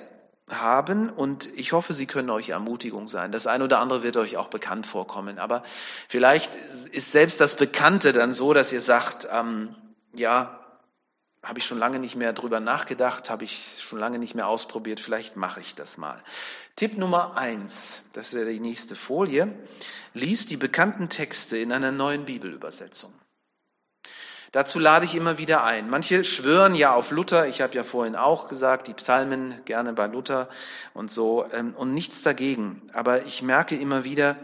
haben 0.59 1.09
und 1.09 1.49
ich 1.55 1.71
hoffe, 1.71 1.93
sie 1.93 2.07
können 2.07 2.29
euch 2.29 2.49
Ermutigung 2.49 3.07
sein. 3.07 3.31
Das 3.31 3.47
eine 3.47 3.63
oder 3.63 3.79
andere 3.79 4.03
wird 4.03 4.17
euch 4.17 4.37
auch 4.37 4.47
bekannt 4.47 4.87
vorkommen, 4.87 5.39
aber 5.39 5.63
vielleicht 6.07 6.55
ist 6.55 7.11
selbst 7.11 7.39
das 7.39 7.55
Bekannte 7.55 8.13
dann 8.13 8.33
so, 8.33 8.53
dass 8.53 8.73
ihr 8.73 8.81
sagt, 8.81 9.27
ähm, 9.31 9.75
ja, 10.15 10.57
habe 11.43 11.59
ich 11.59 11.65
schon 11.65 11.79
lange 11.79 11.99
nicht 11.99 12.15
mehr 12.15 12.33
drüber 12.33 12.59
nachgedacht, 12.59 13.29
habe 13.29 13.43
ich 13.43 13.77
schon 13.79 13.99
lange 13.99 14.19
nicht 14.19 14.35
mehr 14.35 14.47
ausprobiert, 14.47 14.99
vielleicht 14.99 15.37
mache 15.37 15.59
ich 15.59 15.73
das 15.73 15.97
mal. 15.97 16.21
Tipp 16.75 16.97
Nummer 16.97 17.35
eins, 17.35 18.03
das 18.13 18.33
ist 18.33 18.39
ja 18.39 18.45
die 18.45 18.59
nächste 18.59 18.95
Folie, 18.95 19.53
lies 20.13 20.45
die 20.45 20.57
bekannten 20.57 21.09
Texte 21.09 21.57
in 21.57 21.71
einer 21.71 21.91
neuen 21.91 22.25
Bibelübersetzung. 22.25 23.11
Dazu 24.51 24.79
lade 24.79 25.05
ich 25.05 25.15
immer 25.15 25.37
wieder 25.37 25.63
ein. 25.63 25.89
Manche 25.89 26.25
schwören 26.25 26.75
ja 26.75 26.93
auf 26.93 27.11
Luther. 27.11 27.47
Ich 27.47 27.61
habe 27.61 27.73
ja 27.73 27.85
vorhin 27.85 28.17
auch 28.17 28.49
gesagt, 28.49 28.87
die 28.87 28.93
Psalmen 28.93 29.63
gerne 29.63 29.93
bei 29.93 30.07
Luther 30.07 30.49
und 30.93 31.09
so 31.09 31.45
ähm, 31.53 31.73
und 31.73 31.93
nichts 31.93 32.21
dagegen. 32.21 32.89
Aber 32.91 33.25
ich 33.25 33.41
merke 33.41 33.77
immer 33.77 34.03
wieder, 34.03 34.35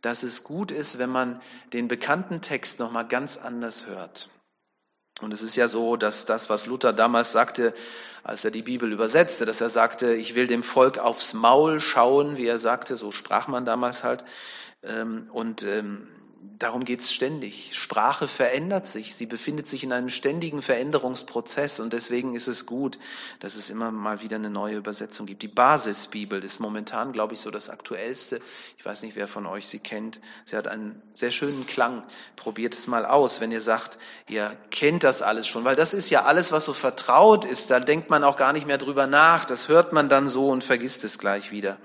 dass 0.00 0.22
es 0.22 0.44
gut 0.44 0.72
ist, 0.72 0.98
wenn 0.98 1.10
man 1.10 1.42
den 1.74 1.88
bekannten 1.88 2.40
Text 2.40 2.80
noch 2.80 2.90
mal 2.90 3.02
ganz 3.02 3.36
anders 3.36 3.86
hört. 3.86 4.30
Und 5.20 5.34
es 5.34 5.42
ist 5.42 5.56
ja 5.56 5.68
so, 5.68 5.96
dass 5.96 6.24
das, 6.24 6.48
was 6.48 6.64
Luther 6.64 6.94
damals 6.94 7.30
sagte, 7.30 7.74
als 8.22 8.42
er 8.46 8.50
die 8.50 8.62
Bibel 8.62 8.90
übersetzte, 8.90 9.44
dass 9.44 9.60
er 9.60 9.68
sagte, 9.68 10.14
ich 10.14 10.34
will 10.34 10.46
dem 10.46 10.62
Volk 10.62 10.96
aufs 10.96 11.34
Maul 11.34 11.80
schauen, 11.80 12.38
wie 12.38 12.46
er 12.46 12.58
sagte, 12.58 12.96
so 12.96 13.10
sprach 13.10 13.46
man 13.46 13.66
damals 13.66 14.04
halt. 14.04 14.24
Ähm, 14.82 15.28
und 15.30 15.66
darum 16.58 16.84
geht's 16.84 17.12
ständig. 17.12 17.70
Sprache 17.72 18.28
verändert 18.28 18.86
sich, 18.86 19.14
sie 19.14 19.26
befindet 19.26 19.66
sich 19.66 19.84
in 19.84 19.92
einem 19.92 20.10
ständigen 20.10 20.62
Veränderungsprozess 20.62 21.80
und 21.80 21.92
deswegen 21.92 22.34
ist 22.34 22.48
es 22.48 22.66
gut, 22.66 22.98
dass 23.40 23.56
es 23.56 23.70
immer 23.70 23.90
mal 23.90 24.22
wieder 24.22 24.36
eine 24.36 24.50
neue 24.50 24.76
Übersetzung 24.76 25.26
gibt. 25.26 25.42
Die 25.42 25.48
Basisbibel 25.48 26.42
ist 26.42 26.58
momentan, 26.58 27.12
glaube 27.12 27.34
ich, 27.34 27.40
so 27.40 27.50
das 27.50 27.68
aktuellste. 27.68 28.40
Ich 28.78 28.84
weiß 28.84 29.02
nicht, 29.02 29.16
wer 29.16 29.28
von 29.28 29.46
euch 29.46 29.66
sie 29.66 29.80
kennt. 29.80 30.20
Sie 30.44 30.56
hat 30.56 30.68
einen 30.68 31.00
sehr 31.12 31.30
schönen 31.30 31.66
Klang. 31.66 32.04
Probiert 32.36 32.74
es 32.74 32.86
mal 32.86 33.04
aus, 33.04 33.40
wenn 33.40 33.52
ihr 33.52 33.60
sagt, 33.60 33.98
ihr 34.28 34.56
kennt 34.70 35.04
das 35.04 35.22
alles 35.22 35.46
schon, 35.46 35.64
weil 35.64 35.76
das 35.76 35.94
ist 35.94 36.10
ja 36.10 36.24
alles, 36.24 36.52
was 36.52 36.64
so 36.64 36.72
vertraut 36.72 37.44
ist. 37.44 37.70
Da 37.70 37.80
denkt 37.80 38.10
man 38.10 38.24
auch 38.24 38.36
gar 38.36 38.52
nicht 38.52 38.66
mehr 38.66 38.78
drüber 38.78 39.06
nach. 39.06 39.44
Das 39.44 39.68
hört 39.68 39.92
man 39.92 40.08
dann 40.08 40.28
so 40.28 40.48
und 40.48 40.64
vergisst 40.64 41.04
es 41.04 41.18
gleich 41.18 41.50
wieder. 41.50 41.78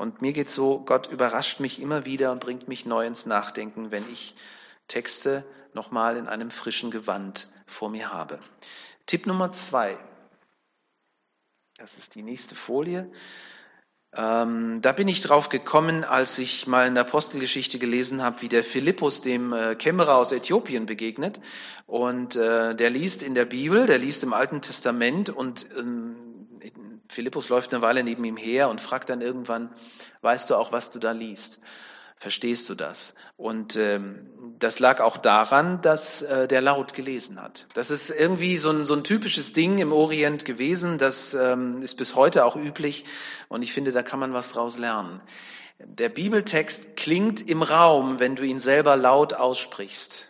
Und 0.00 0.22
mir 0.22 0.32
geht 0.32 0.48
so, 0.48 0.80
Gott 0.80 1.08
überrascht 1.08 1.60
mich 1.60 1.78
immer 1.78 2.06
wieder 2.06 2.32
und 2.32 2.40
bringt 2.40 2.68
mich 2.68 2.86
neu 2.86 3.06
ins 3.06 3.26
Nachdenken, 3.26 3.90
wenn 3.90 4.10
ich 4.10 4.34
Texte 4.88 5.44
nochmal 5.74 6.16
in 6.16 6.26
einem 6.26 6.50
frischen 6.50 6.90
Gewand 6.90 7.50
vor 7.66 7.90
mir 7.90 8.10
habe. 8.10 8.38
Tipp 9.04 9.26
Nummer 9.26 9.52
zwei. 9.52 9.98
Das 11.76 11.98
ist 11.98 12.14
die 12.14 12.22
nächste 12.22 12.54
Folie. 12.54 13.12
Ähm, 14.16 14.80
da 14.80 14.92
bin 14.92 15.06
ich 15.06 15.20
drauf 15.20 15.50
gekommen, 15.50 16.02
als 16.04 16.38
ich 16.38 16.66
mal 16.66 16.86
in 16.86 16.94
der 16.94 17.04
Apostelgeschichte 17.04 17.78
gelesen 17.78 18.22
habe, 18.22 18.40
wie 18.40 18.48
der 18.48 18.64
Philippus 18.64 19.20
dem 19.20 19.52
äh, 19.52 19.74
Kämmerer 19.74 20.16
aus 20.16 20.32
Äthiopien 20.32 20.86
begegnet. 20.86 21.42
Und 21.84 22.36
äh, 22.36 22.74
der 22.74 22.88
liest 22.88 23.22
in 23.22 23.34
der 23.34 23.44
Bibel, 23.44 23.86
der 23.86 23.98
liest 23.98 24.22
im 24.22 24.32
Alten 24.32 24.62
Testament 24.62 25.28
und 25.28 25.68
ähm, 25.78 26.29
Philippus 27.10 27.48
läuft 27.48 27.74
eine 27.74 27.82
Weile 27.82 28.04
neben 28.04 28.24
ihm 28.24 28.36
her 28.36 28.68
und 28.68 28.80
fragt 28.80 29.08
dann 29.08 29.20
irgendwann, 29.20 29.74
weißt 30.22 30.48
du 30.48 30.54
auch, 30.54 30.70
was 30.70 30.90
du 30.90 31.00
da 31.00 31.10
liest? 31.10 31.60
Verstehst 32.16 32.68
du 32.68 32.74
das? 32.74 33.14
Und 33.36 33.76
ähm, 33.76 34.28
das 34.58 34.78
lag 34.78 35.00
auch 35.00 35.16
daran, 35.16 35.80
dass 35.80 36.22
äh, 36.22 36.46
der 36.46 36.60
laut 36.60 36.94
gelesen 36.94 37.42
hat. 37.42 37.66
Das 37.74 37.90
ist 37.90 38.10
irgendwie 38.10 38.58
so 38.58 38.70
ein, 38.70 38.86
so 38.86 38.94
ein 38.94 39.02
typisches 39.02 39.54
Ding 39.54 39.78
im 39.78 39.92
Orient 39.92 40.44
gewesen. 40.44 40.98
Das 40.98 41.34
ähm, 41.34 41.82
ist 41.82 41.96
bis 41.96 42.14
heute 42.14 42.44
auch 42.44 42.56
üblich. 42.56 43.06
Und 43.48 43.62
ich 43.62 43.72
finde, 43.72 43.90
da 43.90 44.02
kann 44.02 44.20
man 44.20 44.32
was 44.32 44.52
draus 44.52 44.78
lernen. 44.78 45.20
Der 45.78 46.10
Bibeltext 46.10 46.94
klingt 46.94 47.48
im 47.48 47.62
Raum, 47.62 48.20
wenn 48.20 48.36
du 48.36 48.44
ihn 48.44 48.60
selber 48.60 48.96
laut 48.96 49.32
aussprichst. 49.34 50.29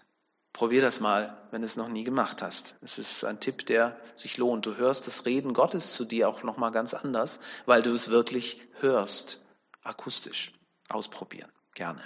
Probier 0.52 0.82
das 0.82 1.00
mal, 1.00 1.38
wenn 1.50 1.62
du 1.62 1.66
es 1.66 1.76
noch 1.76 1.88
nie 1.88 2.04
gemacht 2.04 2.42
hast. 2.42 2.74
Es 2.82 2.98
ist 2.98 3.24
ein 3.24 3.40
Tipp, 3.40 3.66
der 3.66 3.98
sich 4.14 4.36
lohnt. 4.36 4.66
Du 4.66 4.76
hörst 4.76 5.06
das 5.06 5.24
Reden 5.24 5.54
Gottes 5.54 5.92
zu 5.92 6.04
dir 6.04 6.28
auch 6.28 6.42
noch 6.42 6.56
mal 6.56 6.70
ganz 6.70 6.92
anders, 6.92 7.40
weil 7.66 7.82
du 7.82 7.92
es 7.92 8.10
wirklich 8.10 8.60
hörst, 8.80 9.42
akustisch. 9.82 10.52
Ausprobieren, 10.88 11.50
gerne. 11.74 12.02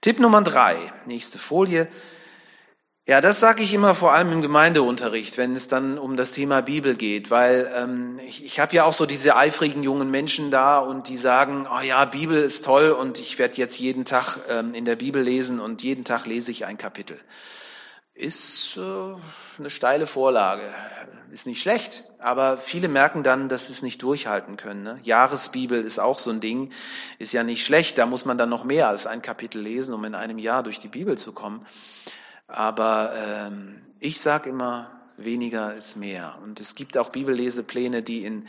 Tipp 0.00 0.18
Nummer 0.18 0.42
drei, 0.42 0.92
nächste 1.06 1.38
Folie. 1.38 1.88
Ja, 3.10 3.20
das 3.20 3.40
sage 3.40 3.64
ich 3.64 3.74
immer 3.74 3.96
vor 3.96 4.12
allem 4.12 4.30
im 4.30 4.40
Gemeindeunterricht, 4.40 5.36
wenn 5.36 5.56
es 5.56 5.66
dann 5.66 5.98
um 5.98 6.14
das 6.14 6.30
Thema 6.30 6.60
Bibel 6.60 6.94
geht, 6.94 7.28
weil 7.28 7.68
ähm, 7.74 8.20
ich, 8.24 8.44
ich 8.44 8.60
habe 8.60 8.72
ja 8.76 8.84
auch 8.84 8.92
so 8.92 9.04
diese 9.04 9.34
eifrigen 9.34 9.82
jungen 9.82 10.12
Menschen 10.12 10.52
da 10.52 10.78
und 10.78 11.08
die 11.08 11.16
sagen, 11.16 11.66
oh 11.68 11.80
ja, 11.80 12.04
Bibel 12.04 12.40
ist 12.40 12.64
toll 12.64 12.92
und 12.92 13.18
ich 13.18 13.36
werde 13.40 13.56
jetzt 13.56 13.80
jeden 13.80 14.04
Tag 14.04 14.38
ähm, 14.48 14.74
in 14.74 14.84
der 14.84 14.94
Bibel 14.94 15.20
lesen 15.20 15.58
und 15.58 15.82
jeden 15.82 16.04
Tag 16.04 16.24
lese 16.24 16.52
ich 16.52 16.66
ein 16.66 16.78
Kapitel. 16.78 17.18
Ist 18.14 18.76
äh, 18.76 19.16
eine 19.58 19.70
steile 19.70 20.06
Vorlage, 20.06 20.72
ist 21.32 21.48
nicht 21.48 21.60
schlecht, 21.60 22.04
aber 22.20 22.58
viele 22.58 22.86
merken 22.86 23.24
dann, 23.24 23.48
dass 23.48 23.66
sie 23.66 23.72
es 23.72 23.82
nicht 23.82 24.04
durchhalten 24.04 24.56
können. 24.56 24.84
Ne? 24.84 25.00
Jahresbibel 25.02 25.82
ist 25.82 25.98
auch 25.98 26.20
so 26.20 26.30
ein 26.30 26.40
Ding, 26.40 26.70
ist 27.18 27.32
ja 27.32 27.42
nicht 27.42 27.66
schlecht, 27.66 27.98
da 27.98 28.06
muss 28.06 28.24
man 28.24 28.38
dann 28.38 28.50
noch 28.50 28.62
mehr 28.62 28.88
als 28.88 29.08
ein 29.08 29.20
Kapitel 29.20 29.60
lesen, 29.60 29.94
um 29.94 30.04
in 30.04 30.14
einem 30.14 30.38
Jahr 30.38 30.62
durch 30.62 30.78
die 30.78 30.86
Bibel 30.86 31.18
zu 31.18 31.32
kommen. 31.32 31.66
Aber 32.52 33.12
ähm, 33.16 33.80
ich 33.98 34.20
sage 34.20 34.50
immer, 34.50 34.90
weniger 35.24 35.74
ist 35.74 35.96
mehr. 35.96 36.38
Und 36.42 36.60
es 36.60 36.74
gibt 36.74 36.96
auch 36.96 37.10
Bibellesepläne, 37.10 38.02
die 38.02 38.24
in, 38.24 38.48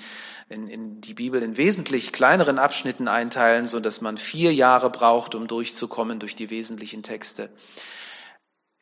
in, 0.50 0.68
in 0.68 1.02
die 1.02 1.14
Bibel 1.14 1.42
in 1.44 1.58
wesentlich 1.58 2.12
kleineren 2.12 2.60
Abschnitten 2.60 3.08
einteilen, 3.08 3.68
so 3.68 3.80
dass 3.80 4.02
man 4.02 4.18
vier 4.18 4.54
Jahre 4.54 4.90
braucht, 4.90 5.36
um 5.36 5.48
durchzukommen 5.48 6.20
durch 6.20 6.36
die 6.36 6.50
wesentlichen 6.50 7.04
Texte. 7.04 7.50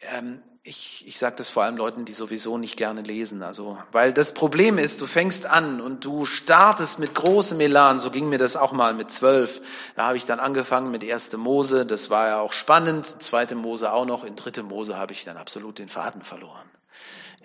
Ähm, 0.02 0.42
ich, 0.70 1.04
ich 1.08 1.18
sage 1.18 1.36
das 1.36 1.50
vor 1.50 1.64
allem 1.64 1.78
Leuten, 1.78 2.06
die 2.06 2.14
sowieso 2.14 2.60
nicht 2.60 2.78
gerne 2.78 3.02
lesen. 3.02 3.42
Also, 3.42 3.80
weil 3.92 4.14
das 4.14 4.36
Problem 4.36 4.78
ist, 4.78 5.02
du 5.02 5.08
fängst 5.08 5.48
an 5.48 5.82
und 5.82 6.06
du 6.06 6.26
startest 6.26 7.00
mit 7.00 7.16
großem 7.16 7.60
Elan. 7.60 7.98
So 7.98 8.12
ging 8.12 8.30
mir 8.30 8.38
das 8.38 8.56
auch 8.56 8.72
mal 8.72 8.94
mit 8.94 9.10
zwölf. 9.10 9.62
Da 9.96 10.06
habe 10.06 10.18
ich 10.18 10.28
dann 10.28 10.40
angefangen 10.40 10.92
mit 10.92 11.04
erste 11.04 11.38
Mose. 11.38 11.88
Das 11.88 12.12
war 12.12 12.28
ja 12.28 12.40
auch 12.40 12.54
spannend. 12.54 13.06
Zweite 13.06 13.56
Mose 13.56 13.92
auch 13.92 14.06
noch. 14.06 14.24
In 14.24 14.36
dritte 14.36 14.62
Mose 14.62 14.96
habe 14.96 15.12
ich 15.12 15.26
dann 15.26 15.38
absolut 15.38 15.80
den 15.80 15.90
Faden 15.90 16.22
verloren. 16.22 16.70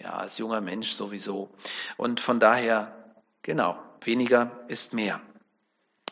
Ja, 0.02 0.18
als 0.18 0.36
junger 0.36 0.60
Mensch 0.60 0.92
sowieso. 0.92 1.48
Und 1.96 2.20
von 2.20 2.40
daher, 2.40 2.92
genau, 3.40 3.78
weniger 4.02 4.50
ist 4.68 4.92
mehr. 4.92 5.20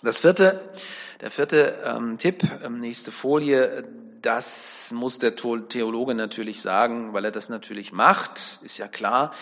Das 0.03 0.19
vierte, 0.19 0.73
der 1.21 1.31
vierte 1.31 1.83
ähm, 1.85 2.17
Tipp, 2.17 2.43
ähm, 2.65 2.81
nächste 2.81 3.13
Folie, 3.13 3.85
das 4.23 4.93
muss 4.93 5.19
der 5.19 5.37
Theologe 5.37 6.15
natürlich 6.15 6.63
sagen, 6.63 7.13
weil 7.13 7.25
er 7.25 7.31
das 7.31 7.49
natürlich 7.49 7.93
macht, 7.93 8.61
ist 8.63 8.79
ja 8.79 8.89
klar. 8.89 9.33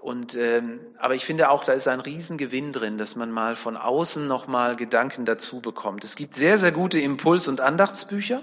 Und 0.00 0.34
ähm, 0.34 0.80
aber 0.98 1.14
ich 1.14 1.24
finde 1.24 1.48
auch, 1.48 1.64
da 1.64 1.72
ist 1.72 1.88
ein 1.88 2.00
Riesengewinn 2.00 2.72
drin, 2.72 2.98
dass 2.98 3.16
man 3.16 3.30
mal 3.30 3.56
von 3.56 3.76
außen 3.76 4.26
nochmal 4.26 4.76
Gedanken 4.76 5.24
dazu 5.24 5.62
bekommt. 5.62 6.04
Es 6.04 6.14
gibt 6.14 6.34
sehr, 6.34 6.58
sehr 6.58 6.72
gute 6.72 6.98
Impuls- 7.00 7.48
und 7.48 7.62
Andachtsbücher. 7.62 8.42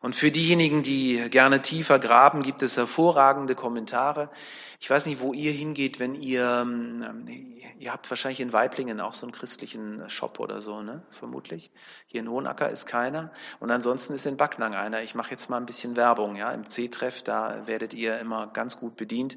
Und 0.00 0.14
für 0.14 0.30
diejenigen, 0.30 0.82
die 0.82 1.28
gerne 1.28 1.60
tiefer 1.60 1.98
graben, 1.98 2.42
gibt 2.42 2.62
es 2.62 2.76
hervorragende 2.76 3.56
Kommentare. 3.56 4.30
Ich 4.78 4.88
weiß 4.88 5.06
nicht, 5.06 5.20
wo 5.20 5.32
ihr 5.32 5.50
hingeht, 5.50 5.98
wenn 5.98 6.14
ihr, 6.14 6.44
ähm, 6.62 7.26
ihr 7.80 7.92
habt 7.92 8.08
wahrscheinlich 8.08 8.38
in 8.38 8.52
Weiblingen 8.52 9.00
auch 9.00 9.12
so 9.12 9.26
einen 9.26 9.32
christlichen 9.32 10.08
Shop 10.08 10.38
oder 10.38 10.60
so, 10.60 10.82
ne? 10.82 11.02
Vermutlich. 11.10 11.72
Hier 12.06 12.20
in 12.20 12.28
Hohenacker 12.28 12.70
ist 12.70 12.86
keiner. 12.86 13.32
Und 13.58 13.72
ansonsten 13.72 14.14
ist 14.14 14.24
in 14.24 14.36
Backnang 14.36 14.76
einer. 14.76 15.02
Ich 15.02 15.16
mache 15.16 15.32
jetzt 15.32 15.50
mal 15.50 15.56
ein 15.56 15.66
bisschen 15.66 15.96
Werbung, 15.96 16.36
ja. 16.36 16.52
Im 16.52 16.68
C-Treff, 16.68 17.24
da 17.24 17.66
werdet 17.66 17.92
ihr 17.92 18.20
immer 18.20 18.46
ganz 18.46 18.78
gut 18.78 18.96
bedient. 18.96 19.36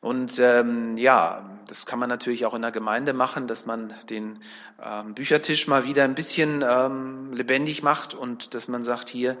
Und 0.00 0.40
ähm, 0.40 0.96
ja, 0.96 1.48
das 1.68 1.86
kann 1.86 2.00
man 2.00 2.08
natürlich 2.08 2.44
auch 2.44 2.54
in 2.54 2.62
der 2.62 2.72
Gemeinde 2.72 3.12
machen, 3.12 3.46
dass 3.46 3.66
man 3.66 3.94
den 4.10 4.40
ähm, 4.82 5.14
Büchertisch 5.14 5.68
mal 5.68 5.86
wieder 5.86 6.02
ein 6.02 6.16
bisschen 6.16 6.64
ähm, 6.68 7.32
lebendig 7.32 7.84
macht 7.84 8.14
und 8.14 8.54
dass 8.54 8.66
man 8.66 8.82
sagt, 8.82 9.08
hier, 9.08 9.36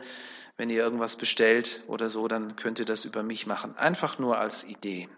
wenn 0.62 0.70
ihr 0.70 0.80
irgendwas 0.80 1.16
bestellt 1.16 1.82
oder 1.88 2.08
so, 2.08 2.28
dann 2.28 2.54
könnt 2.54 2.78
ihr 2.78 2.84
das 2.84 3.04
über 3.04 3.24
mich 3.24 3.48
machen. 3.48 3.76
Einfach 3.76 4.20
nur 4.20 4.38
als 4.38 4.62
Idee. 4.62 5.08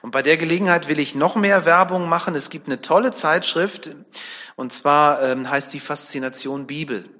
Und 0.00 0.10
bei 0.10 0.22
der 0.22 0.38
Gelegenheit 0.38 0.88
will 0.88 0.98
ich 0.98 1.14
noch 1.14 1.36
mehr 1.36 1.66
Werbung 1.66 2.08
machen. 2.08 2.34
Es 2.34 2.48
gibt 2.48 2.66
eine 2.66 2.80
tolle 2.80 3.10
Zeitschrift 3.10 3.94
und 4.54 4.72
zwar 4.72 5.22
ähm, 5.22 5.50
heißt 5.50 5.74
die 5.74 5.80
Faszination 5.80 6.66
Bibel. 6.66 7.10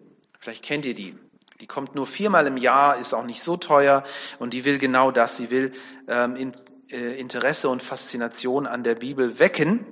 Vielleicht 0.40 0.64
kennt 0.64 0.86
ihr 0.86 0.94
die. 0.94 1.18
Die 1.60 1.66
kommt 1.66 1.94
nur 1.94 2.06
viermal 2.06 2.46
im 2.46 2.56
Jahr, 2.56 2.96
ist 2.96 3.12
auch 3.12 3.26
nicht 3.26 3.42
so 3.42 3.58
teuer 3.58 4.04
und 4.38 4.54
die 4.54 4.64
will 4.64 4.78
genau 4.78 5.10
das. 5.10 5.36
Sie 5.36 5.50
will 5.50 5.74
ähm, 6.08 6.34
in, 6.34 6.52
äh, 6.90 7.20
Interesse 7.20 7.68
und 7.68 7.82
Faszination 7.82 8.66
an 8.66 8.84
der 8.84 8.94
Bibel 8.94 9.38
wecken. 9.38 9.84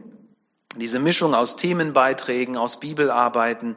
Diese 0.77 0.99
Mischung 0.99 1.35
aus 1.35 1.57
Themenbeiträgen, 1.57 2.57
aus 2.57 2.81
Bibelarbeiten 2.81 3.77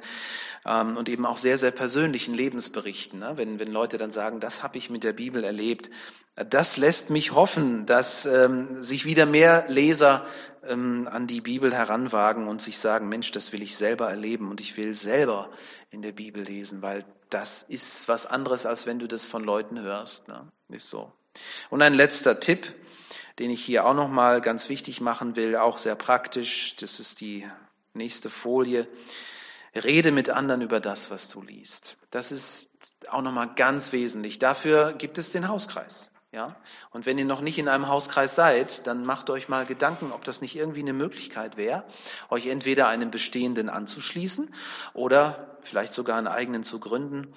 ähm, 0.65 0.97
und 0.97 1.09
eben 1.09 1.25
auch 1.25 1.37
sehr, 1.37 1.57
sehr 1.57 1.71
persönlichen 1.71 2.33
Lebensberichten. 2.33 3.19
Ne? 3.19 3.33
Wenn, 3.35 3.59
wenn 3.59 3.71
Leute 3.71 3.97
dann 3.97 4.11
sagen, 4.11 4.39
das 4.39 4.63
habe 4.63 4.77
ich 4.77 4.89
mit 4.89 5.03
der 5.03 5.13
Bibel 5.13 5.43
erlebt, 5.43 5.89
das 6.35 6.77
lässt 6.77 7.09
mich 7.09 7.33
hoffen, 7.33 7.85
dass 7.87 8.25
ähm, 8.25 8.81
sich 8.81 9.05
wieder 9.05 9.25
mehr 9.25 9.65
Leser 9.69 10.25
ähm, 10.67 11.07
an 11.11 11.25
die 11.25 11.41
Bibel 11.41 11.73
heranwagen 11.73 12.47
und 12.47 12.61
sich 12.61 12.77
sagen, 12.77 13.09
Mensch, 13.09 13.31
das 13.31 13.53
will 13.53 13.63
ich 13.63 13.75
selber 13.75 14.09
erleben 14.09 14.51
und 14.51 14.61
ich 14.61 14.77
will 14.77 14.93
selber 14.93 15.49
in 15.89 16.01
der 16.01 16.11
Bibel 16.11 16.43
lesen, 16.43 16.81
weil 16.81 17.05
das 17.29 17.63
ist 17.63 18.07
was 18.07 18.25
anderes, 18.25 18.65
als 18.65 18.85
wenn 18.85 18.99
du 18.99 19.07
das 19.07 19.25
von 19.25 19.43
Leuten 19.43 19.81
hörst. 19.81 20.27
Ne? 20.27 20.47
Ist 20.69 20.89
so. 20.89 21.11
Und 21.69 21.81
ein 21.81 21.93
letzter 21.93 22.39
Tipp, 22.39 22.73
den 23.39 23.51
ich 23.51 23.63
hier 23.63 23.85
auch 23.85 23.93
nochmal 23.93 24.41
ganz 24.41 24.69
wichtig 24.69 25.01
machen 25.01 25.35
will, 25.35 25.55
auch 25.55 25.77
sehr 25.77 25.95
praktisch, 25.95 26.75
das 26.77 26.99
ist 26.99 27.21
die 27.21 27.47
nächste 27.93 28.29
Folie. 28.29 28.87
Rede 29.75 30.11
mit 30.11 30.29
anderen 30.29 30.61
über 30.61 30.79
das, 30.79 31.11
was 31.11 31.29
du 31.29 31.41
liest. 31.41 31.97
Das 32.09 32.31
ist 32.31 32.95
auch 33.09 33.21
nochmal 33.21 33.53
ganz 33.55 33.91
wesentlich. 33.91 34.39
Dafür 34.39 34.93
gibt 34.93 35.17
es 35.17 35.31
den 35.31 35.47
Hauskreis. 35.47 36.11
Ja? 36.31 36.55
Und 36.91 37.05
wenn 37.05 37.17
ihr 37.17 37.25
noch 37.25 37.41
nicht 37.41 37.57
in 37.57 37.67
einem 37.67 37.87
Hauskreis 37.87 38.35
seid, 38.35 38.87
dann 38.87 39.05
macht 39.05 39.29
euch 39.29 39.49
mal 39.49 39.65
Gedanken, 39.65 40.11
ob 40.11 40.23
das 40.23 40.41
nicht 40.41 40.55
irgendwie 40.55 40.81
eine 40.81 40.93
Möglichkeit 40.93 41.57
wäre, 41.57 41.85
euch 42.29 42.47
entweder 42.47 42.87
einem 42.87 43.11
bestehenden 43.11 43.69
anzuschließen 43.69 44.53
oder 44.93 45.57
vielleicht 45.61 45.93
sogar 45.93 46.17
einen 46.17 46.27
eigenen 46.27 46.63
zu 46.63 46.79
gründen. 46.79 47.33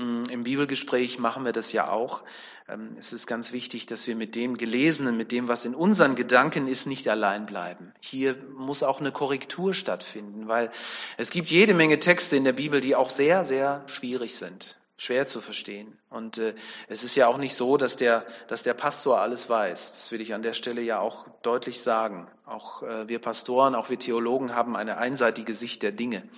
Hm, 0.00 0.24
Im 0.30 0.44
Bibelgespräch 0.44 1.18
machen 1.18 1.44
wir 1.44 1.52
das 1.52 1.72
ja 1.72 1.90
auch. 1.90 2.22
Ähm, 2.70 2.96
es 2.98 3.12
ist 3.12 3.26
ganz 3.26 3.52
wichtig, 3.52 3.84
dass 3.84 4.06
wir 4.06 4.16
mit 4.16 4.34
dem 4.34 4.56
Gelesenen, 4.56 5.14
mit 5.14 5.30
dem, 5.30 5.46
was 5.46 5.66
in 5.66 5.74
unseren 5.74 6.14
Gedanken 6.14 6.66
ist, 6.68 6.86
nicht 6.86 7.06
allein 7.06 7.44
bleiben. 7.44 7.92
Hier 8.00 8.34
muss 8.56 8.82
auch 8.82 9.00
eine 9.00 9.12
Korrektur 9.12 9.74
stattfinden, 9.74 10.48
weil 10.48 10.70
es 11.18 11.30
gibt 11.30 11.48
jede 11.48 11.74
Menge 11.74 11.98
Texte 11.98 12.36
in 12.36 12.44
der 12.44 12.54
Bibel, 12.54 12.80
die 12.80 12.96
auch 12.96 13.10
sehr, 13.10 13.44
sehr 13.44 13.82
schwierig 13.88 14.36
sind 14.36 14.78
schwer 15.00 15.26
zu 15.26 15.40
verstehen. 15.40 15.96
Und 16.10 16.36
äh, 16.36 16.54
es 16.88 17.04
ist 17.04 17.14
ja 17.14 17.26
auch 17.26 17.38
nicht 17.38 17.54
so, 17.54 17.78
dass 17.78 17.96
der, 17.96 18.26
dass 18.48 18.62
der 18.62 18.74
Pastor 18.74 19.18
alles 19.18 19.48
weiß. 19.48 19.92
Das 19.92 20.12
will 20.12 20.20
ich 20.20 20.34
an 20.34 20.42
der 20.42 20.52
Stelle 20.52 20.82
ja 20.82 21.00
auch 21.00 21.26
deutlich 21.40 21.80
sagen. 21.80 22.30
Auch 22.44 22.82
äh, 22.82 23.08
wir 23.08 23.18
Pastoren, 23.18 23.74
auch 23.74 23.88
wir 23.88 23.98
Theologen 23.98 24.54
haben 24.54 24.76
eine 24.76 24.98
einseitige 24.98 25.54
Sicht 25.54 25.82
der 25.82 25.92
Dinge. 25.92 26.28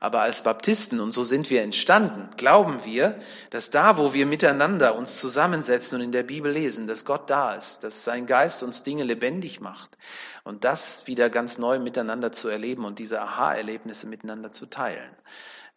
Aber 0.00 0.22
als 0.22 0.42
Baptisten, 0.42 0.98
und 0.98 1.12
so 1.12 1.22
sind 1.22 1.50
wir 1.50 1.62
entstanden, 1.62 2.30
glauben 2.36 2.84
wir, 2.84 3.20
dass 3.50 3.70
da, 3.70 3.96
wo 3.96 4.12
wir 4.12 4.26
miteinander 4.26 4.96
uns 4.96 5.20
zusammensetzen 5.20 6.00
und 6.00 6.04
in 6.04 6.10
der 6.10 6.24
Bibel 6.24 6.50
lesen, 6.50 6.88
dass 6.88 7.04
Gott 7.04 7.30
da 7.30 7.54
ist, 7.54 7.84
dass 7.84 8.02
sein 8.02 8.26
Geist 8.26 8.64
uns 8.64 8.82
Dinge 8.82 9.04
lebendig 9.04 9.60
macht 9.60 9.96
und 10.42 10.64
das 10.64 11.06
wieder 11.06 11.30
ganz 11.30 11.58
neu 11.58 11.78
miteinander 11.78 12.32
zu 12.32 12.48
erleben 12.48 12.84
und 12.84 12.98
diese 12.98 13.20
Aha-Erlebnisse 13.20 14.08
miteinander 14.08 14.50
zu 14.50 14.66
teilen. 14.66 15.14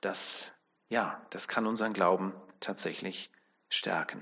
Das 0.01 0.55
ja, 0.93 1.19
das 1.31 1.47
kann 1.47 1.65
unseren 1.65 1.93
Glauben 1.93 2.33
tatsächlich 2.59 3.31
stärken. 3.67 4.21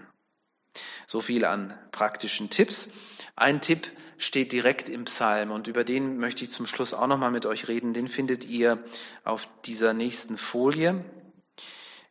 So 1.06 1.20
viel 1.20 1.44
an 1.44 1.78
praktischen 1.92 2.50
Tipps. 2.50 2.94
Ein 3.36 3.60
Tipp 3.60 3.92
steht 4.18 4.54
direkt 4.54 4.88
im 4.88 5.04
Psalm 5.04 5.52
und 5.52 5.68
über 5.68 5.84
den 5.84 6.18
möchte 6.18 6.46
ich 6.46 6.52
zum 6.52 6.68
Schluss 6.68 6.94
auch 6.94 7.08
noch 7.08 7.18
mal 7.18 7.30
mit 7.30 7.46
euch 7.46 7.68
reden. 7.68 7.94
Den 7.94 8.08
findet 8.08 8.46
ihr 8.46 8.82
auf 9.26 9.50
dieser 9.66 9.94
nächsten 9.94 10.38
Folie. 10.38 11.04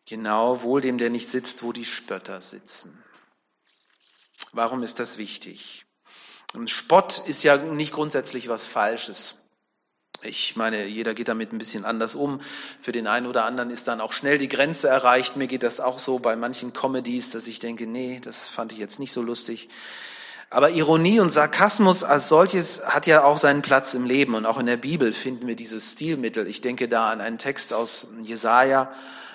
Genau, 0.04 0.62
wohl 0.62 0.82
dem, 0.82 0.98
der 0.98 1.08
nicht 1.08 1.30
sitzt, 1.30 1.62
wo 1.62 1.72
die 1.72 1.86
Spötter 1.86 2.42
sitzen. 2.42 3.02
Warum 4.52 4.82
ist 4.82 5.00
das 5.00 5.16
wichtig? 5.16 5.86
Und 6.52 6.70
Spott 6.70 7.26
ist 7.26 7.44
ja 7.44 7.56
nicht 7.56 7.94
grundsätzlich 7.94 8.50
was 8.50 8.66
Falsches. 8.66 9.38
Ich 10.22 10.54
meine, 10.54 10.84
jeder 10.86 11.14
geht 11.14 11.28
damit 11.28 11.52
ein 11.52 11.58
bisschen 11.58 11.84
anders 11.84 12.14
um. 12.14 12.40
Für 12.80 12.92
den 12.92 13.06
einen 13.06 13.26
oder 13.26 13.46
anderen 13.46 13.70
ist 13.70 13.88
dann 13.88 14.00
auch 14.02 14.12
schnell 14.12 14.36
die 14.36 14.48
Grenze 14.48 14.88
erreicht. 14.88 15.36
Mir 15.36 15.46
geht 15.46 15.62
das 15.62 15.80
auch 15.80 15.98
so 15.98 16.18
bei 16.18 16.36
manchen 16.36 16.74
Comedies, 16.74 17.30
dass 17.30 17.46
ich 17.46 17.58
denke, 17.58 17.86
nee, 17.86 18.20
das 18.22 18.48
fand 18.48 18.72
ich 18.72 18.78
jetzt 18.78 18.98
nicht 18.98 19.12
so 19.12 19.22
lustig. 19.22 19.70
Aber 20.52 20.70
Ironie 20.70 21.20
und 21.20 21.30
Sarkasmus 21.30 22.02
als 22.02 22.28
solches 22.28 22.84
hat 22.84 23.06
ja 23.06 23.22
auch 23.22 23.38
seinen 23.38 23.62
Platz 23.62 23.94
im 23.94 24.04
Leben 24.04 24.34
und 24.34 24.46
auch 24.46 24.58
in 24.58 24.66
der 24.66 24.76
Bibel 24.76 25.12
finden 25.12 25.46
wir 25.46 25.54
dieses 25.54 25.92
Stilmittel. 25.92 26.48
Ich 26.48 26.60
denke 26.60 26.88
da 26.88 27.08
an 27.08 27.20
einen 27.20 27.38
Text 27.38 27.72
aus 27.72 28.08
Jesaja, 28.24 28.92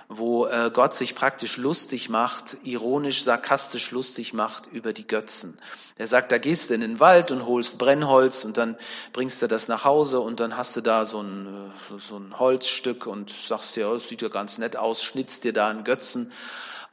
wo 0.10 0.46
äh, 0.46 0.70
Gott 0.74 0.94
sich 0.94 1.16
praktisch 1.16 1.56
lustig 1.56 2.10
macht, 2.10 2.58
ironisch, 2.64 3.24
sarkastisch 3.24 3.92
lustig 3.92 4.34
macht 4.34 4.68
über 4.68 4.92
die 4.92 5.08
Götzen. 5.08 5.58
Er 5.96 6.08
sagt, 6.08 6.34
da 6.34 6.38
gehst 6.38 6.70
du 6.70 6.74
in 6.74 6.82
den 6.82 7.00
Wald 7.00 7.32
und 7.32 7.46
holst 7.46 7.80
Brennholz 7.80 8.44
und 8.44 8.58
dann 8.58 8.76
bringst 9.14 9.42
du 9.42 9.48
das 9.48 9.70
nach 9.70 9.86
Hause 9.86 10.20
und 10.20 10.42
dann 10.42 10.58
hast 10.58 10.76
du 10.76 10.82
da 10.82 11.06
so 11.06 11.22
ein, 11.22 11.72
äh, 11.96 11.98
so 11.98 12.18
ein 12.18 12.38
Holzstück 12.38 13.08
und 13.08 13.30
sagst 13.30 13.78
dir, 13.78 13.90
oh, 13.90 13.94
das 13.94 14.10
sieht 14.10 14.22
ja 14.22 14.28
ganz 14.28 14.58
nett 14.58 14.76
aus, 14.76 15.02
schnitzt 15.02 15.46
dir 15.46 15.54
da 15.54 15.70
einen 15.70 15.86
Götzen. 15.86 16.34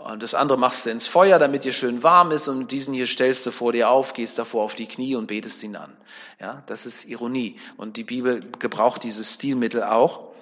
Und 0.04 0.22
das 0.22 0.34
andere 0.34 0.58
machst 0.58 0.84
du 0.84 0.90
ins 0.90 1.06
Feuer, 1.06 1.38
damit 1.38 1.64
dir 1.64 1.72
schön 1.72 2.02
warm 2.02 2.32
ist 2.32 2.48
und 2.48 2.72
diesen 2.72 2.92
hier 2.92 3.06
stellst 3.06 3.46
du 3.46 3.52
vor 3.52 3.72
dir 3.72 3.88
auf, 3.88 4.14
gehst 4.14 4.38
davor 4.38 4.64
auf 4.64 4.74
die 4.74 4.86
Knie 4.86 5.14
und 5.14 5.28
betest 5.28 5.62
ihn 5.62 5.76
an. 5.76 5.96
Ja, 6.40 6.62
das 6.66 6.86
ist 6.86 7.04
Ironie. 7.04 7.56
Und 7.76 7.96
die 7.96 8.02
Bibel 8.02 8.40
gebraucht 8.58 9.04
dieses 9.04 9.34
Stilmittel 9.34 9.82
auch. 9.84 10.32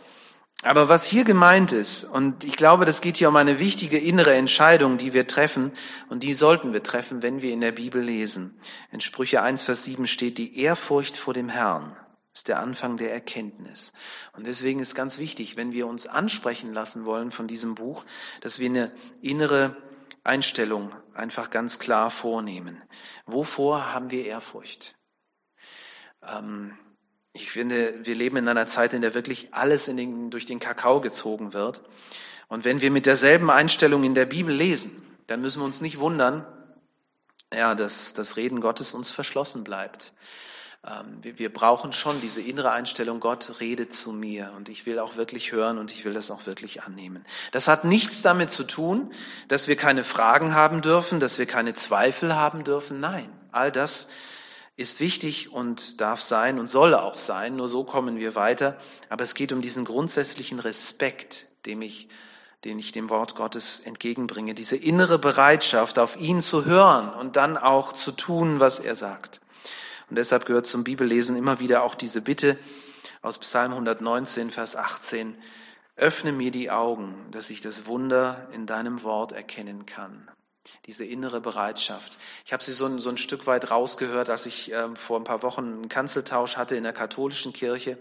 Aber 0.63 0.89
was 0.89 1.05
hier 1.05 1.25
gemeint 1.25 1.73
ist, 1.73 2.05
und 2.05 2.45
ich 2.45 2.57
glaube, 2.57 2.85
das 2.85 3.01
geht 3.01 3.19
hier 3.19 3.29
um 3.29 3.37
eine 3.37 3.59
wichtige 3.59 3.99
innere 3.99 4.35
Entscheidung, 4.35 4.99
die 4.99 5.13
wir 5.13 5.27
treffen, 5.27 5.73
und 6.09 6.23
die 6.23 6.35
sollten 6.35 6.73
wir 6.73 6.83
treffen, 6.83 7.23
wenn 7.23 7.43
wir 7.43 7.53
in 7.53 7.61
der 7.61 7.73
Bibel 7.73 8.03
lesen. 8.03 8.59
In 8.91 9.01
Sprüche 9.01 9.43
1, 9.43 9.63
Vers 9.63 9.85
7 9.85 10.07
steht, 10.07 10.39
die 10.39 10.59
Ehrfurcht 10.59 11.17
vor 11.17 11.35
dem 11.35 11.49
Herrn 11.49 11.97
ist 12.33 12.49
der 12.49 12.61
Anfang 12.61 12.97
der 12.97 13.13
Erkenntnis. 13.13 13.93
Und 14.33 14.47
deswegen 14.47 14.81
ist 14.81 14.95
ganz 14.95 15.19
wichtig, 15.19 15.57
wenn 15.57 15.73
wir 15.73 15.87
uns 15.87 16.07
ansprechen 16.07 16.73
lassen 16.73 17.05
wollen 17.05 17.31
von 17.33 17.49
diesem 17.49 17.75
Buch, 17.75 18.05
dass 18.41 18.59
wir 18.59 18.69
eine 18.69 18.93
innere 19.21 19.77
Einstellung 20.23 20.95
einfach 21.15 21.51
ganz 21.51 21.79
klar 21.79 22.11
vornehmen. 22.11 22.83
Wovor 23.27 23.93
haben 23.93 24.11
wir 24.11 24.27
Ehrfurcht? 24.27 24.97
Ähm, 26.27 26.77
ich 27.33 27.51
finde, 27.51 28.05
wir 28.05 28.15
leben 28.15 28.37
in 28.37 28.49
einer 28.49 28.67
Zeit, 28.67 28.93
in 28.93 29.03
der 29.03 29.15
wirklich 29.15 29.55
alles 29.55 29.87
den, 29.87 30.31
durch 30.31 30.47
den 30.47 30.61
Kakao 30.61 31.01
gezogen 31.01 31.53
wird. 31.53 31.83
Und 32.49 32.65
wenn 32.65 32.81
wir 32.81 32.91
mit 32.91 33.07
derselben 33.07 33.51
Einstellung 33.51 34.05
in 34.05 34.15
der 34.15 34.27
Bibel 34.27 34.55
lesen, 34.55 35.03
dann 35.27 35.41
müssen 35.41 35.61
wir 35.61 35.67
uns 35.67 35.81
nicht 35.81 35.99
wundern, 35.99 36.45
ja, 37.55 37.75
dass 37.75 38.15
das 38.15 38.37
Reden 38.37 38.61
Gottes 38.61 38.95
uns 38.95 39.11
verschlossen 39.11 39.65
bleibt. 39.65 40.13
Ähm, 40.87 41.21
wir 41.23 41.53
brauchen 41.53 41.93
schon 41.93 42.21
diese 42.21 42.41
innere 42.41 42.71
Einstellung, 42.71 43.21
Gott 43.21 43.61
rede 43.61 43.89
zu 43.89 44.13
mir 44.13 44.53
und 44.57 44.69
ich 44.69 44.87
will 44.87 44.99
auch 44.99 45.17
wirklich 45.17 45.53
hören 45.53 45.79
und 45.79 45.93
ich 45.93 46.05
will 46.05 46.15
das 46.15 46.31
auch 46.31 46.47
wirklich 46.47 46.83
annehmen. 46.83 47.25
Das 47.53 47.69
hat 47.69 47.85
nichts 47.85 48.23
damit 48.23 48.51
zu 48.51 48.65
tun, 48.65 49.13
dass 49.49 49.69
wir 49.69 49.77
keine 49.77 50.05
Fragen 50.05 50.55
haben 50.55 50.81
dürfen, 50.81 51.21
dass 51.21 51.39
wir 51.39 51.47
keine 51.47 51.75
Zweifel 51.75 52.35
haben 52.35 52.65
dürfen. 52.65 52.99
Nein, 53.01 53.31
all 53.53 53.71
das 53.71 54.09
ist 54.81 55.01
wichtig 55.01 55.53
und 55.53 56.01
darf 56.01 56.23
sein 56.23 56.59
und 56.59 56.69
soll 56.69 56.95
auch 56.95 57.19
sein. 57.19 57.57
Nur 57.57 57.69
so 57.69 57.85
kommen 57.85 58.17
wir 58.19 58.35
weiter. 58.35 58.79
Aber 59.11 59.25
es 59.25 59.35
geht 59.35 59.53
um 59.53 59.61
diesen 59.61 59.85
grundsätzlichen 59.85 60.59
Respekt, 60.59 61.49
dem 61.67 61.83
ich, 61.83 62.09
den 62.65 62.79
ich 62.79 62.91
dem 62.91 63.11
Wort 63.11 63.35
Gottes 63.35 63.81
entgegenbringe. 63.81 64.55
Diese 64.55 64.77
innere 64.77 65.19
Bereitschaft, 65.19 65.99
auf 65.99 66.17
ihn 66.19 66.41
zu 66.41 66.65
hören 66.65 67.11
und 67.11 67.37
dann 67.37 67.59
auch 67.59 67.93
zu 67.93 68.13
tun, 68.13 68.59
was 68.59 68.81
er 68.81 68.95
sagt. 68.95 69.43
Und 70.11 70.17
deshalb 70.17 70.45
gehört 70.45 70.67
zum 70.67 70.85
Bibellesen 70.85 71.37
immer 71.37 71.61
wieder 71.61 71.83
auch 71.83 71.95
diese 71.95 72.21
Bitte 72.21 72.59
aus 73.23 73.39
Psalm 73.39 73.73
119, 73.73 74.51
Vers 74.51 74.77
18. 74.77 75.37
Öffne 75.97 76.33
mir 76.33 76.51
die 76.51 76.71
Augen, 76.71 77.15
dass 77.31 77.51
ich 77.51 77.61
das 77.61 77.87
Wunder 77.87 78.49
in 78.53 78.67
deinem 78.67 79.03
Wort 79.03 79.33
erkennen 79.33 79.87
kann 79.87 80.31
diese 80.87 81.05
innere 81.05 81.41
Bereitschaft. 81.41 82.19
Ich 82.45 82.53
habe 82.53 82.63
sie 82.63 82.73
so 82.73 82.87
ein, 82.87 82.99
so 82.99 83.11
ein 83.11 83.17
Stück 83.17 83.47
weit 83.47 83.71
rausgehört, 83.71 84.31
als 84.31 84.47
ich 84.47 84.73
äh, 84.73 84.95
vor 84.95 85.19
ein 85.19 85.25
paar 85.25 85.43
Wochen 85.43 85.65
einen 85.65 85.89
Kanzeltausch 85.89 86.57
hatte 86.57 86.77
in 86.77 86.83
der 86.83 86.93
katholischen 86.93 87.53
Kirche. 87.53 87.99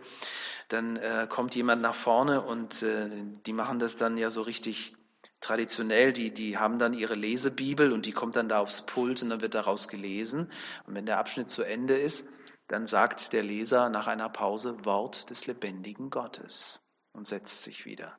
Dann 0.68 0.98
äh, 0.98 1.26
kommt 1.30 1.56
jemand 1.56 1.82
nach 1.82 1.96
vorne 1.96 2.42
und 2.42 2.84
äh, 2.84 3.10
die 3.46 3.54
machen 3.54 3.80
das 3.80 3.96
dann 3.96 4.18
ja 4.18 4.30
so 4.30 4.42
richtig 4.42 4.94
traditionell. 5.42 6.14
Die, 6.14 6.34
die 6.34 6.58
haben 6.58 6.80
dann 6.80 6.94
ihre 6.94 7.16
Lesebibel 7.16 7.92
und 7.92 8.06
die 8.06 8.12
kommt 8.12 8.36
dann 8.36 8.50
da 8.50 8.60
aufs 8.60 8.86
Pult 8.86 9.24
und 9.24 9.30
dann 9.30 9.42
wird 9.42 9.56
daraus 9.56 9.88
gelesen. 9.88 10.52
Und 10.86 10.96
wenn 10.96 11.06
der 11.06 11.20
Abschnitt 11.20 11.50
zu 11.50 11.64
Ende 11.64 11.98
ist, 11.98 12.28
dann 12.68 12.88
sagt 12.88 13.34
der 13.34 13.44
Leser 13.44 13.90
nach 13.90 14.08
einer 14.08 14.30
Pause 14.30 14.86
Wort 14.86 15.30
des 15.30 15.48
lebendigen 15.48 16.10
Gottes 16.10 16.82
und 17.14 17.28
setzt 17.28 17.64
sich 17.64 17.86
wieder. 17.86 18.18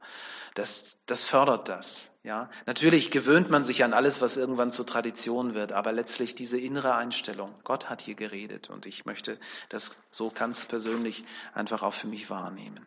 Das, 0.54 0.96
das 1.06 1.24
fördert 1.24 1.68
das. 1.68 2.12
Ja, 2.22 2.50
natürlich 2.66 3.10
gewöhnt 3.10 3.50
man 3.50 3.64
sich 3.64 3.84
an 3.84 3.94
alles, 3.94 4.20
was 4.20 4.36
irgendwann 4.36 4.70
zur 4.70 4.86
Tradition 4.86 5.54
wird, 5.54 5.72
aber 5.72 5.92
letztlich 5.92 6.34
diese 6.34 6.60
innere 6.60 6.94
Einstellung. 6.94 7.54
Gott 7.64 7.88
hat 7.88 8.02
hier 8.02 8.16
geredet 8.16 8.68
und 8.68 8.86
ich 8.86 9.06
möchte 9.06 9.38
das 9.68 9.96
so 10.10 10.30
ganz 10.30 10.66
persönlich 10.66 11.24
einfach 11.54 11.82
auch 11.82 11.94
für 11.94 12.08
mich 12.08 12.28
wahrnehmen. 12.28 12.86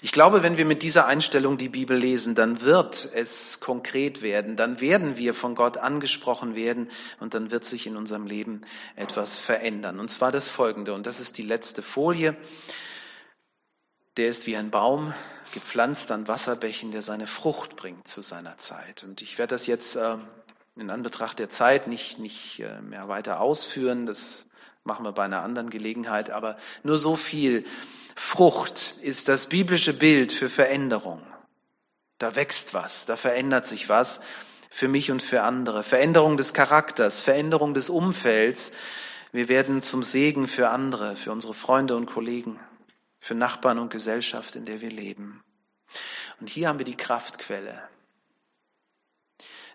Ich 0.00 0.10
glaube, 0.10 0.42
wenn 0.42 0.56
wir 0.56 0.64
mit 0.64 0.82
dieser 0.82 1.06
Einstellung 1.06 1.56
die 1.56 1.68
Bibel 1.68 1.96
lesen, 1.96 2.34
dann 2.34 2.62
wird 2.62 3.08
es 3.14 3.60
konkret 3.60 4.20
werden, 4.20 4.56
dann 4.56 4.80
werden 4.80 5.16
wir 5.16 5.34
von 5.34 5.54
Gott 5.54 5.76
angesprochen 5.76 6.56
werden 6.56 6.90
und 7.20 7.34
dann 7.34 7.52
wird 7.52 7.64
sich 7.64 7.86
in 7.86 7.96
unserem 7.96 8.26
Leben 8.26 8.62
etwas 8.96 9.38
verändern. 9.38 10.00
Und 10.00 10.08
zwar 10.08 10.32
das 10.32 10.48
Folgende, 10.48 10.94
und 10.94 11.06
das 11.06 11.20
ist 11.20 11.38
die 11.38 11.42
letzte 11.42 11.82
Folie. 11.82 12.36
Der 14.16 14.28
ist 14.28 14.46
wie 14.46 14.56
ein 14.56 14.70
Baum, 14.70 15.14
gepflanzt 15.52 16.10
an 16.10 16.26
Wasserbächen, 16.26 16.90
der 16.90 17.02
seine 17.02 17.28
Frucht 17.28 17.76
bringt 17.76 18.08
zu 18.08 18.22
seiner 18.22 18.58
Zeit. 18.58 19.04
Und 19.04 19.22
ich 19.22 19.38
werde 19.38 19.54
das 19.54 19.66
jetzt 19.66 19.96
äh, 19.96 20.16
in 20.76 20.90
Anbetracht 20.90 21.38
der 21.38 21.50
Zeit 21.50 21.86
nicht, 21.86 22.18
nicht 22.18 22.60
äh, 22.60 22.80
mehr 22.82 23.08
weiter 23.08 23.40
ausführen. 23.40 24.06
Das 24.06 24.48
machen 24.84 25.04
wir 25.04 25.12
bei 25.12 25.24
einer 25.24 25.42
anderen 25.42 25.70
Gelegenheit. 25.70 26.30
Aber 26.30 26.56
nur 26.82 26.98
so 26.98 27.16
viel. 27.16 27.64
Frucht 28.14 28.96
ist 29.00 29.28
das 29.28 29.48
biblische 29.48 29.92
Bild 29.92 30.32
für 30.32 30.48
Veränderung. 30.48 31.22
Da 32.18 32.36
wächst 32.36 32.74
was, 32.74 33.06
da 33.06 33.16
verändert 33.16 33.66
sich 33.66 33.88
was 33.88 34.20
für 34.70 34.88
mich 34.88 35.10
und 35.10 35.22
für 35.22 35.42
andere. 35.42 35.82
Veränderung 35.82 36.36
des 36.36 36.54
Charakters, 36.54 37.20
Veränderung 37.20 37.74
des 37.74 37.90
Umfelds. 37.90 38.72
Wir 39.32 39.48
werden 39.48 39.82
zum 39.82 40.02
Segen 40.02 40.46
für 40.46 40.68
andere, 40.68 41.16
für 41.16 41.32
unsere 41.32 41.54
Freunde 41.54 41.96
und 41.96 42.06
Kollegen 42.06 42.60
für 43.22 43.36
Nachbarn 43.36 43.78
und 43.78 43.90
Gesellschaft, 43.90 44.56
in 44.56 44.64
der 44.64 44.80
wir 44.80 44.90
leben. 44.90 45.44
Und 46.40 46.50
hier 46.50 46.68
haben 46.68 46.80
wir 46.80 46.84
die 46.84 46.96
Kraftquelle. 46.96 47.88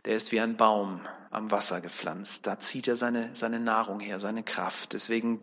Der 0.07 0.15
ist 0.15 0.31
wie 0.31 0.39
ein 0.39 0.55
Baum 0.55 1.01
am 1.31 1.51
Wasser 1.51 1.81
gepflanzt. 1.81 2.47
Da 2.47 2.61
zieht 2.61 2.87
er 2.87 2.95
seine, 2.95 3.35
seine 3.35 3.59
Nahrung 3.59 3.99
her, 3.99 4.19
seine 4.19 4.41
Kraft. 4.41 4.93
Deswegen 4.93 5.41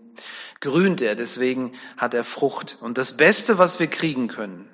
grünt 0.61 1.03
er, 1.03 1.17
deswegen 1.17 1.79
hat 1.99 2.15
er 2.15 2.25
Frucht. 2.25 2.79
Und 2.81 2.97
das 2.97 3.19
Beste, 3.19 3.59
was 3.59 3.79
wir 3.79 3.89
kriegen 3.89 4.27
können, 4.27 4.67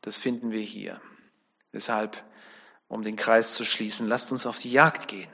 das 0.00 0.16
finden 0.16 0.50
wir 0.50 0.60
hier. 0.60 1.00
Deshalb, 1.72 2.20
um 2.88 3.04
den 3.04 3.14
Kreis 3.14 3.54
zu 3.54 3.64
schließen, 3.64 4.08
lasst 4.08 4.32
uns 4.32 4.44
auf 4.44 4.58
die 4.58 4.72
Jagd 4.72 5.06
gehen, 5.06 5.30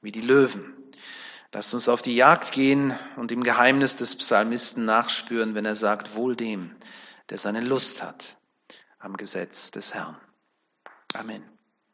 wie 0.00 0.12
die 0.12 0.20
Löwen. 0.20 0.76
Lasst 1.52 1.74
uns 1.74 1.88
auf 1.88 2.02
die 2.02 2.14
Jagd 2.14 2.52
gehen 2.52 2.96
und 3.16 3.32
dem 3.32 3.42
Geheimnis 3.42 3.96
des 3.96 4.14
Psalmisten 4.14 4.84
nachspüren, 4.84 5.56
wenn 5.56 5.64
er 5.64 5.74
sagt, 5.74 6.14
wohl 6.14 6.36
dem, 6.36 6.76
der 7.30 7.38
seine 7.38 7.62
Lust 7.62 8.00
hat 8.00 8.36
am 9.00 9.16
Gesetz 9.16 9.72
des 9.72 9.92
Herrn. 9.92 10.16
Amen. 11.14 11.42